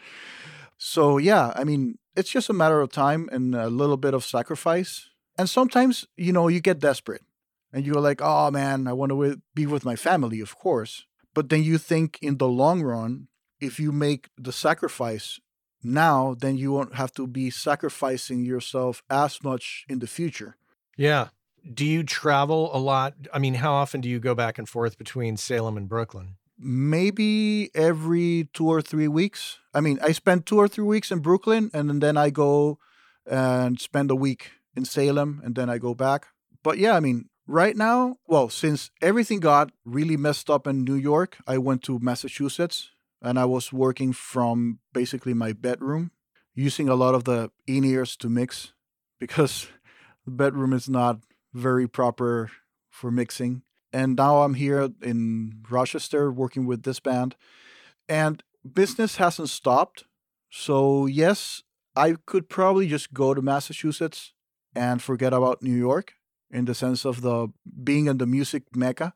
[0.76, 4.24] So, yeah, I mean, it's just a matter of time and a little bit of
[4.24, 5.08] sacrifice.
[5.38, 7.22] And sometimes, you know, you get desperate
[7.72, 11.06] and you're like, oh man, I want to be with my family, of course.
[11.34, 13.28] But then you think in the long run,
[13.60, 15.40] if you make the sacrifice
[15.82, 20.56] now, then you won't have to be sacrificing yourself as much in the future.
[20.96, 21.28] Yeah.
[21.72, 23.14] Do you travel a lot?
[23.32, 26.36] I mean, how often do you go back and forth between Salem and Brooklyn?
[26.62, 29.58] maybe every two or three weeks.
[29.74, 32.78] I mean, I spend two or three weeks in Brooklyn and then I go
[33.26, 36.28] and spend a week in Salem and then I go back.
[36.62, 40.94] But yeah, I mean, right now, well, since everything got really messed up in New
[40.94, 42.90] York, I went to Massachusetts
[43.20, 46.12] and I was working from basically my bedroom
[46.55, 48.72] using a lot of the in ears to mix
[49.20, 49.68] because
[50.24, 51.18] the bedroom is not
[51.53, 52.50] very proper
[52.88, 57.36] for mixing and now I'm here in Rochester working with this band.
[58.09, 60.05] And business hasn't stopped.
[60.50, 61.62] So, yes,
[61.94, 64.32] I could probably just go to Massachusetts
[64.74, 66.14] and forget about New York
[66.53, 67.48] in the sense of the
[67.82, 69.14] being in the music mecca.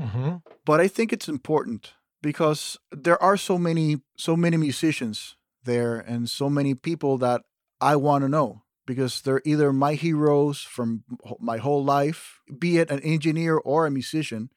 [0.00, 0.36] Mm-hmm.
[0.64, 6.28] But I think it's important because there are so many so many musicians there and
[6.28, 7.42] so many people that
[7.80, 11.04] I want to know because they're either my heroes from
[11.40, 14.50] my whole life, be it an engineer or a musician.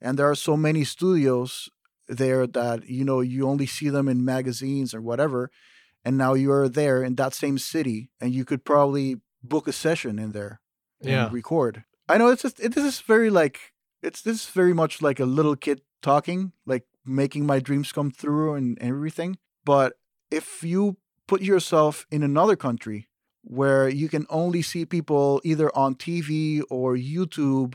[0.00, 1.68] And there are so many studios
[2.08, 5.50] there that, you know, you only see them in magazines or whatever.
[6.04, 10.18] And now you're there in that same city and you could probably book a session
[10.18, 10.60] in there
[11.04, 11.28] and Yeah.
[11.32, 11.84] record.
[12.08, 15.18] I know it's just, it, this is very like, it's this is very much like
[15.20, 19.38] a little kid talking, like making my dreams come through and, and everything.
[19.64, 19.94] But
[20.30, 20.96] if you
[21.26, 23.08] put yourself in another country
[23.42, 27.74] where you can only see people either on TV or YouTube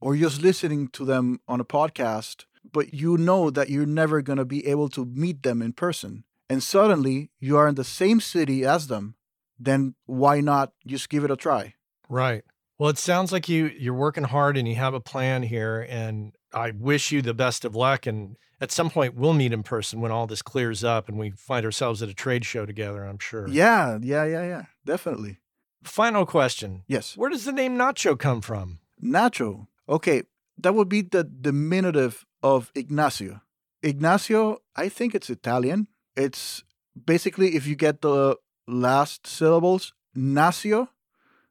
[0.00, 4.38] or just listening to them on a podcast, but you know that you're never going
[4.38, 6.24] to be able to meet them in person.
[6.48, 9.14] And suddenly you are in the same city as them,
[9.58, 11.74] then why not just give it a try?
[12.08, 12.44] Right.
[12.78, 16.32] Well, it sounds like you you're working hard and you have a plan here and
[16.52, 20.00] I wish you the best of luck and at some point we'll meet in person
[20.00, 23.18] when all this clears up and we find ourselves at a trade show together, I'm
[23.18, 23.48] sure.
[23.48, 25.38] Yeah, yeah, yeah, yeah, definitely.
[25.84, 26.82] Final question.
[26.86, 27.16] Yes.
[27.16, 28.80] Where does the name Nacho come from?
[29.02, 29.68] Nacho.
[29.88, 30.22] Okay,
[30.58, 33.40] that would be the diminutive of Ignacio.
[33.82, 35.88] Ignacio, I think it's Italian.
[36.16, 36.64] It's
[37.04, 40.88] basically if you get the last syllables, Nacio,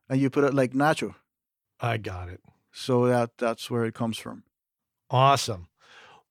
[0.10, 1.16] and you put it like Nacho.
[1.80, 2.42] I got it.
[2.72, 4.44] So that that's where it comes from.
[5.10, 5.68] Awesome.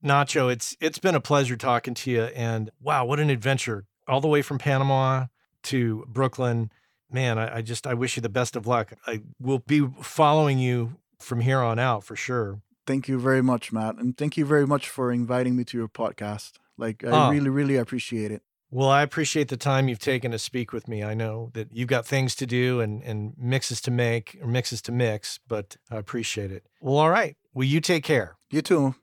[0.04, 3.86] Nacho, it's it's been a pleasure talking to you and wow, what an adventure.
[4.06, 5.26] All the way from Panama
[5.64, 6.70] to Brooklyn
[7.10, 8.92] man, I, I just I wish you the best of luck.
[9.06, 12.60] I will be following you from here on out for sure.
[12.86, 13.96] Thank you very much, Matt.
[13.96, 16.54] And thank you very much for inviting me to your podcast.
[16.76, 17.30] Like, I Oh.
[17.30, 18.42] really, really appreciate it.
[18.74, 21.04] Well, I appreciate the time you've taken to speak with me.
[21.04, 24.82] I know that you've got things to do and, and mixes to make or mixes
[24.82, 26.66] to mix, but I appreciate it.
[26.80, 27.36] Well, all right.
[27.54, 28.34] Well, you take care.
[28.50, 28.96] You too.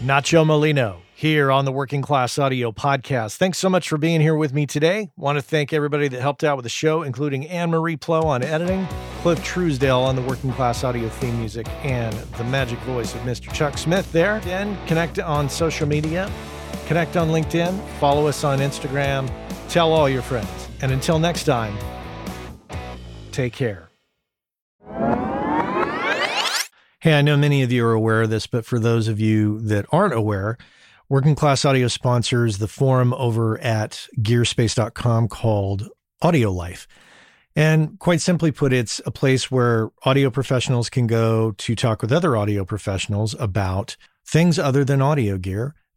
[0.00, 3.38] Nacho Molino here on the Working Class Audio Podcast.
[3.38, 5.10] Thanks so much for being here with me today.
[5.16, 8.44] Want to thank everybody that helped out with the show, including Anne Marie Plo on
[8.44, 8.86] editing,
[9.22, 13.52] Cliff Truesdale on the Working Class Audio theme music, and the magic voice of Mr.
[13.52, 14.38] Chuck Smith there.
[14.44, 16.30] Then connect on social media,
[16.90, 19.30] connect on LinkedIn, follow us on Instagram,
[19.68, 20.68] tell all your friends.
[20.82, 21.78] And until next time,
[23.30, 23.88] take care.
[26.98, 29.60] Hey, I know many of you are aware of this, but for those of you
[29.60, 30.58] that aren't aware,
[31.08, 35.88] Working Class Audio sponsors the forum over at gearspace.com called
[36.22, 36.88] Audio Life.
[37.54, 42.10] And quite simply put, it's a place where audio professionals can go to talk with
[42.10, 45.76] other audio professionals about things other than audio gear,